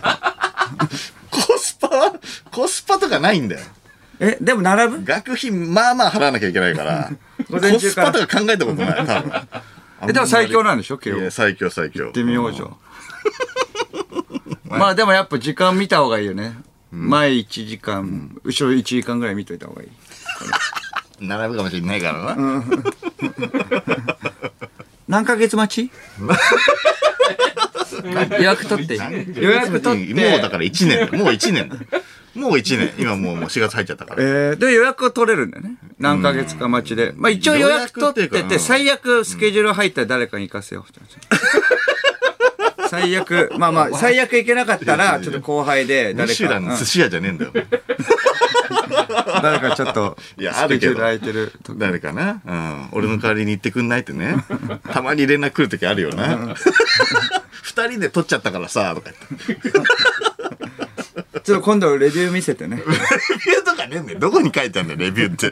[1.31, 1.87] コスパ？
[1.87, 2.13] は
[2.51, 3.61] コスパとかないんだよ。
[4.19, 5.03] え、でも並ぶ？
[5.05, 7.09] 学費まあまあ払わなきゃいけないから。
[7.49, 8.13] 午前コ中から。
[8.13, 9.05] スパとか考えたことない。
[9.05, 9.31] 多分。
[10.09, 10.97] え、でも最強なんでしょ？
[10.97, 11.15] 慶応。
[11.15, 12.05] 行いや最強最強。
[12.05, 12.75] 行ってみようじゃん。
[14.65, 16.53] まあでもやっぱ時間見た方がいいよね。
[16.91, 19.89] 前1時間、後ろ1時間ぐらい見といた方がいい。
[21.21, 22.63] 並ぶかもしれないからな、
[25.07, 25.91] 何ヶ月待ち？
[28.03, 28.95] 予約取って。
[29.35, 30.13] 予約取って。
[30.13, 31.69] もうだから1年もう1年
[32.35, 35.75] もう1年今もうもう4月入っちゃったからえー、で予約を取れるんだよね。
[35.97, 37.11] 何ヶ月か待ちで。
[37.15, 40.93] まあ一応予約取ってて、最悪スケジュール入ったら誰かに行かせよう。
[42.99, 46.77] 最悪、まあまあ、 最悪行けなかったら、ちょっと後輩で誰か、ミシュランうん。
[46.77, 47.51] 寿司屋じゃねえんだよ。
[49.41, 51.51] 誰かちょっっと、いやスケジュールあるけど空いてる。
[51.63, 54.35] 時誰かな、うん、俺の代わりに行ってくんないってね
[54.91, 56.55] たまに連絡来る時あるよな。
[57.61, 59.11] 二人で撮っちゃったからさとか
[59.47, 59.71] 言って。
[61.43, 62.77] ちょっと今度レビュー見せてね。
[62.77, 64.19] レビューとかねえんだよ。
[64.19, 65.51] どこに書いてあるんだよレビューって。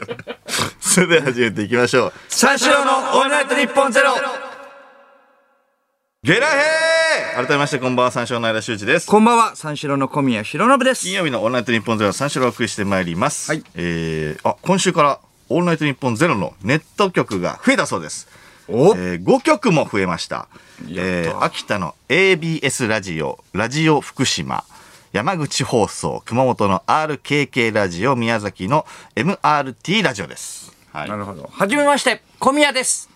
[0.80, 2.12] それでは始めていきましょう。
[2.28, 4.14] 三四郎のオールナイトニッポンゼロ。
[6.22, 6.97] ゲラヘ
[7.34, 9.06] 改めましてこんばんは、三四郎の間修二です。
[9.06, 11.12] こんばんは、三四郎の小宮弘信です金。
[11.14, 13.50] 曜日のオールナイトニッポンゼロ三四郎をお送りしてまいります。
[13.50, 18.28] はいえー、あ、今週からオールナイトニッポンゼロのネット局が増えたそうです。
[18.68, 20.48] おえー、5曲も増えました。
[20.86, 24.64] やえー、秋田の ABS ラジオ、ラジオ福島、
[25.12, 28.84] 山口放送、熊本の RKK ラジオ、宮崎の
[29.16, 30.72] MRT ラジオです。
[30.92, 31.16] はいな。
[31.16, 31.48] るほど。
[31.52, 33.08] はじめまして、小宮です。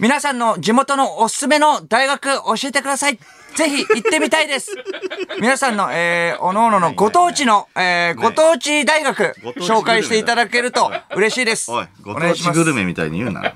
[0.00, 3.18] 皆さんの地元のおすすめの大学教えてください。
[3.54, 4.74] ぜひ行ってみたいです。
[5.40, 11.70] 皆さんの、えー、おのおののご当地の、えー、ご当地大学、紹介していただけると嬉しいです。
[11.70, 13.54] おい、ご当地グルメみたいに言うな。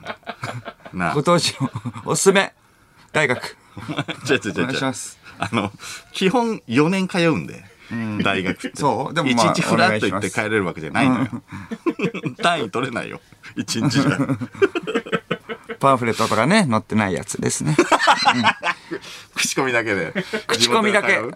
[0.93, 1.71] なあご当地の
[2.05, 2.53] おすすめ
[3.13, 3.57] 大学。
[4.29, 5.73] 違う違う違う違うお願いしますあの、
[6.13, 7.65] 基本4年通うんで、
[8.23, 8.73] 大学って。
[8.77, 11.29] そうでもまあ一日フラッと行って帰れるわけじゃないのよ。
[12.43, 13.21] 単位取れないよ。
[13.57, 14.19] 一日じゃ。
[15.85, 17.77] パンフレットとかね、載ってないやつですね。
[19.37, 20.15] 口コミだけで。
[20.49, 21.29] 口コミだけ、う？
[21.29, 21.33] ん、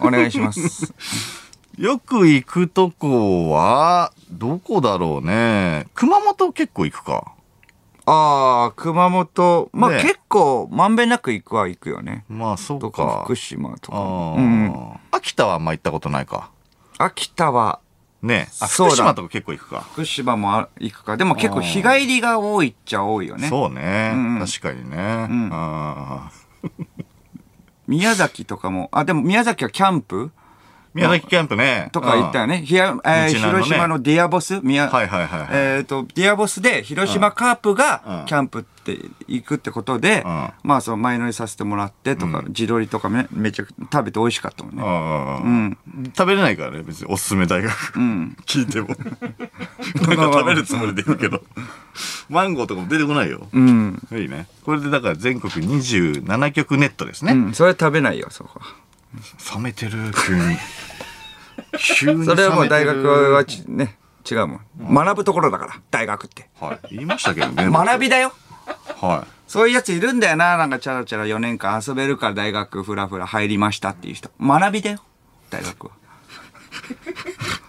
[0.00, 0.92] お願いします。
[1.78, 5.86] よく行くとこは、どこだろうね。
[5.94, 7.32] 熊本結構行くか。
[8.04, 12.24] ああ、熊本、まあ、ね結構、まんべんなく行くは行くよね。
[12.28, 13.22] まあ、そうとか、か。
[13.24, 13.98] 福島とか。
[13.98, 15.00] うん。
[15.12, 16.50] 秋田はあんま行ったことないか。
[16.98, 17.78] 秋田は、
[18.22, 19.80] ねあ、そうだ福島とか結構行くか。
[19.92, 21.16] 福島もあ行くか。
[21.16, 23.48] でも結構日帰りが多いっちゃ多いよね。
[23.48, 24.12] そうね。
[24.12, 24.96] んうん確かにね。
[25.26, 26.70] んあー
[27.88, 30.30] 宮崎とかも、あ、でも宮崎はキャンプ
[30.94, 31.88] 宮崎キャンプね。
[31.92, 32.62] とか行ったよね。
[32.66, 34.60] ひやえーね広島のディアボス？
[34.62, 44.82] 宮、はいはいはいはいえっ、と、ディアボスで広島カープうんがキャンプって行くってことで、うんまあその前乗りさせてもらってとか、地鶏とかめめちゃく食べて美味しかったもんね。
[44.84, 46.08] うん。
[46.14, 47.98] 食べれないからね、別におすすめ大学。
[47.98, 48.88] ん聞いても。
[50.06, 51.42] なんか食べるつもりで言うけど。
[52.28, 53.48] マンゴーとかも出てこないよ。
[53.52, 54.02] うん。
[54.12, 54.46] いいね。
[54.64, 57.32] これでだから全国27局ネットですね。
[57.32, 58.81] うん、それ食べないよ、そこは。
[59.54, 60.56] 冷めてる、急に。
[61.78, 62.24] 急に。
[62.24, 63.96] それはもう大学はちね、
[64.30, 64.94] 違うもん。
[64.94, 66.48] 学ぶところだから、大学って。
[66.60, 66.78] はい。
[66.92, 67.68] 言いましたけどね。
[67.70, 68.32] 学びだよ。
[69.00, 70.56] はそういうやついるんだよな。
[70.56, 74.30] なんかチャラチャラ4年間遊べるから大学フラフラ入りましたっていう人。
[74.40, 75.02] 学びだよ。
[75.50, 75.90] 大学は。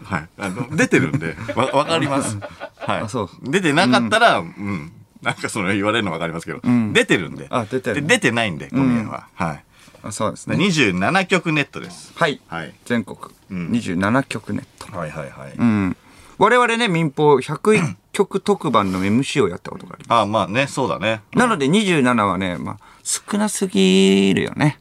[0.01, 0.05] い。
[0.05, 0.29] はい。
[0.37, 2.37] あの、出てるんで、わ、わかります。
[2.77, 3.01] はい。
[3.01, 4.93] あそう出てなかったら、うん。
[5.21, 6.61] なんかその言われるのわかりますけど、
[6.93, 7.47] 出てるんで。
[7.49, 9.27] あ出てるで出てないんで、小宮は。
[9.33, 9.63] はい。
[10.03, 10.57] あそうですね。
[10.57, 12.11] 27局ネットです。
[12.15, 12.41] はい。
[12.47, 12.73] はい。
[12.85, 13.17] 全国
[13.49, 14.95] 27局ネット。
[14.97, 15.53] はいはいはい。
[15.57, 15.97] うん。
[16.37, 21.21] 我々ね、民放101局特番の MC をやったことがありまあまあね、そうだね。
[21.31, 21.37] す。
[21.37, 24.79] なので27はね、まあ、少なすぎるよね。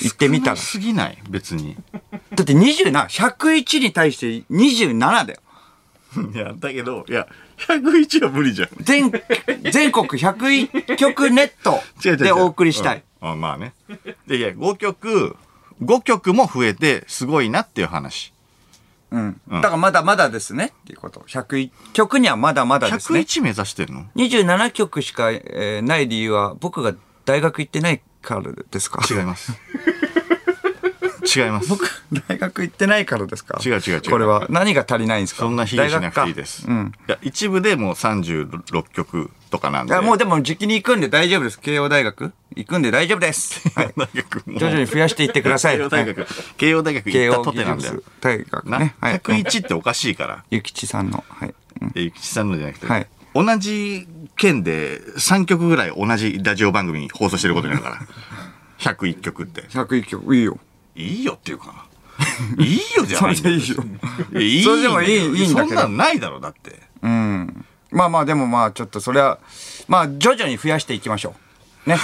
[0.00, 0.66] 言ってみたら少な。
[0.66, 1.76] すぎない、別に。
[2.34, 5.40] だって27、101に対して27だよ。
[6.34, 7.26] いや、だけど、いや、
[7.58, 8.68] 101は無理じゃん。
[8.80, 9.12] 全、
[9.70, 11.80] 全国101曲ネット
[12.16, 13.02] でお送りしたい。
[13.22, 13.72] うんあまあね。
[14.26, 15.36] で、いや、5曲、
[15.82, 18.32] 5曲も増えてすごいなっていう話。
[19.10, 19.40] うん。
[19.50, 21.20] だからまだまだですねっていうこと。
[21.28, 23.20] 101曲にはまだまだですね。
[23.20, 26.94] 101目指してるの？27曲しか、えーない理由は僕が
[27.24, 29.02] 大学行ってないからですか？
[29.08, 29.52] 違います。
[31.24, 31.68] 違います。
[32.28, 33.58] 大学行ってないからですか？
[33.64, 35.42] 違う違う違うこれは何が足りないんですか？
[35.42, 36.66] そんな卑下しなくていいです。
[36.66, 36.98] 大学か？
[37.08, 39.86] いや、一部でもう36曲とかなんうん。
[39.86, 39.94] いで。
[39.96, 41.60] や、もうでも時期に行くんで大丈夫です。
[41.60, 42.32] 慶応大学？
[42.56, 43.68] 行くんで大丈夫です。
[43.74, 43.92] はい。
[43.96, 45.78] 大学徐々に増やしていってください。
[45.78, 48.04] 慶応大はい学、慶応大学慶行ったとてなんだよ術。
[48.20, 48.94] 大学な、ね。
[49.00, 49.18] はい。
[49.18, 50.44] 101っておかしいから。
[50.50, 51.24] ゆきちさんの。
[51.28, 51.54] はい。
[51.80, 54.06] うんえゆきちさんのじゃなくて、はい同じ
[54.36, 57.98] 県で3曲ぐらい同じラジオ番組放送してることになるから。
[58.78, 59.62] 101曲って。
[59.62, 60.58] 101曲、いいよ。
[60.94, 61.86] いいよっていうか。
[62.58, 63.84] いいよじゃないんだ それでいいよ
[64.32, 66.80] いやいいそれでもいいいいんだけどそんなんないだろ、だって。
[67.02, 67.64] うん。
[67.90, 69.38] まあまあ、でもまあ、ちょっとそれは、
[69.88, 71.34] まあ、徐々に増やしていきましょ
[71.86, 71.90] う。
[71.90, 71.98] ね。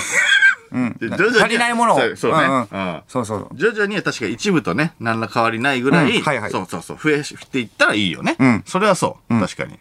[0.72, 0.97] うん。
[1.01, 1.99] 徐々に足りないものを。
[1.99, 3.49] そうそうねんんうんそうそう。
[3.55, 8.36] 徐々には確か一部とね、何ら変わりないぐらい、うんはいはいそうそうそう、増えしていったらいいよね。
[8.39, 9.78] うんそれはそう、確かに。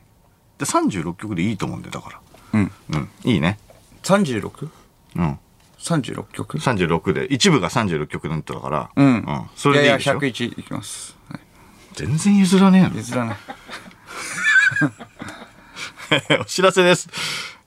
[0.57, 2.19] で、36曲でいいと思うんで、だから。
[2.53, 2.71] うん。
[2.91, 3.59] うん、いいね。
[4.03, 4.69] 36?36
[5.17, 5.39] うん。
[6.33, 9.25] 曲？36で、一部が36曲ネットだから、うん。
[9.55, 10.13] それでいいでしょ？
[10.13, 11.15] いやいや、101いきます。
[11.29, 11.41] はい
[11.93, 12.95] 全然譲らねえの。
[12.95, 13.37] 譲らない。
[16.39, 17.09] お知らせです。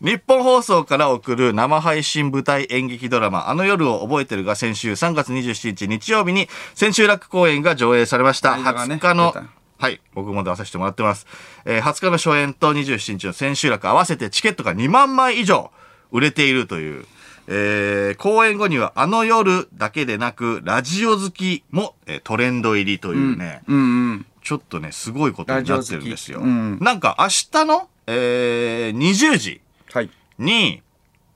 [0.00, 8.56] 日本放送から送る生配信舞台演劇ドラマ、あの夜を覚えてるが先週3月27日日曜日に千秋楽公演が上映されました。
[8.56, 9.34] ね20日の
[9.78, 11.26] はい、僕も出させてもらってます。
[11.64, 15.70] えー20日の初演と27日の千秋楽合わせてチケットが2万枚以上
[16.12, 17.06] 売れているという、
[17.52, 24.26] えー公演後にはあの夜だけでなく、ラジオ好きも、えートレンド入りというね、うんうん。
[24.42, 26.40] ちょっとね、すごいことになってるんですよ。
[26.40, 29.60] うんなんか明日の、えー、20時
[29.92, 30.10] はい。
[30.38, 30.82] に、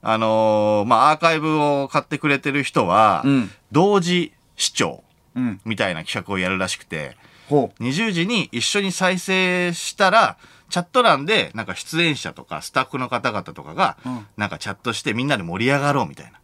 [0.01, 5.03] あのーまあ、アーカイブを買ってくれてる人は、うん同時視聴
[5.35, 5.59] うん。
[5.65, 7.17] みたいな企画をやるらしくて、
[7.49, 10.37] ほ20時に一緒に再生したら、
[10.69, 16.39] チャット欄で、なんか出演者とかスタッフの方々とかが、うんなんかチャットしてみんなで盛り上がろうみたいな。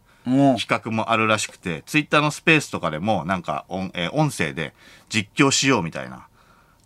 [0.56, 4.72] 企画もあるらしくて、ツイッターのスペースとかでも、なんか音,、えー音声で
[5.08, 6.26] 実況しようみたいな、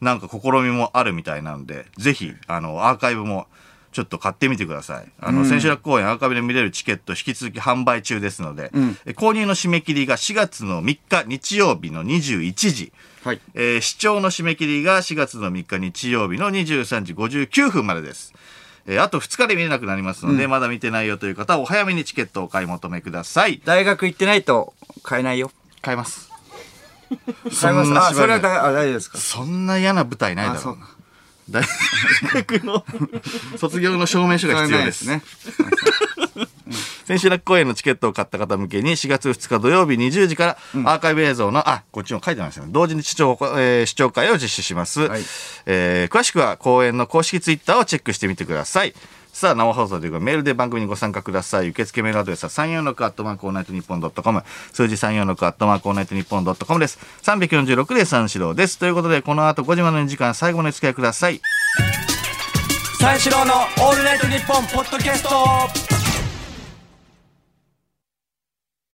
[0.00, 3.46] なんか試みもあるみたいなので、ぜひ、あの、アーカイブも、
[3.92, 5.10] ちょっと買ってみてください。
[5.20, 12.92] あの、千秋楽公演アーカイブで見れるチケット引き続き販売中ですので、んえ購入の締め切りが4月の3日日曜日の21時、
[13.26, 13.40] はい。
[13.54, 18.32] えー視聴の締め切りが4月の3日日曜日の23時59分までです。
[18.86, 23.60] えーあと2日で見れなくなりますので、まだ見てないよという方はお早めにチケットをお買い求めください。
[23.64, 25.50] 大学行ってないと買えないよ。
[25.82, 26.30] 買います。
[27.60, 27.92] 買えます。
[27.98, 29.18] あ、それは大丈夫ですか？
[29.18, 30.76] そんな嫌な舞台ないだろう。
[31.50, 31.64] 大
[32.44, 32.84] 学の
[33.58, 35.06] 卒業の証明書が必要です。
[35.08, 35.22] ね。
[37.06, 42.70] 千秋楽公演のチケットを買った方向けに4月2日土曜日20時からアーカイブ映像の、あ、こっちも書いてますよね。
[42.72, 45.02] 同時に視聴、えー視聴会を実施します。
[45.02, 45.22] はい
[45.66, 48.94] えー詳しくは公演の公式ツイッターをチェックしてみてください。
[49.32, 51.68] さあ、生放送というかメールで番組にご参加ください。
[51.68, 54.42] 受付メールアドレスは346アットマークオールナイトニッポンドットコム。
[54.72, 56.98] 数字346アットマークオールナイトニッポンドットコムです。
[57.22, 58.78] 346で三四郎です。
[58.78, 61.42] ということで、この後5時までの時間最後までお付き合いください。
[62.98, 65.95] 三四郎のオールナイトニッポンポッドキャスト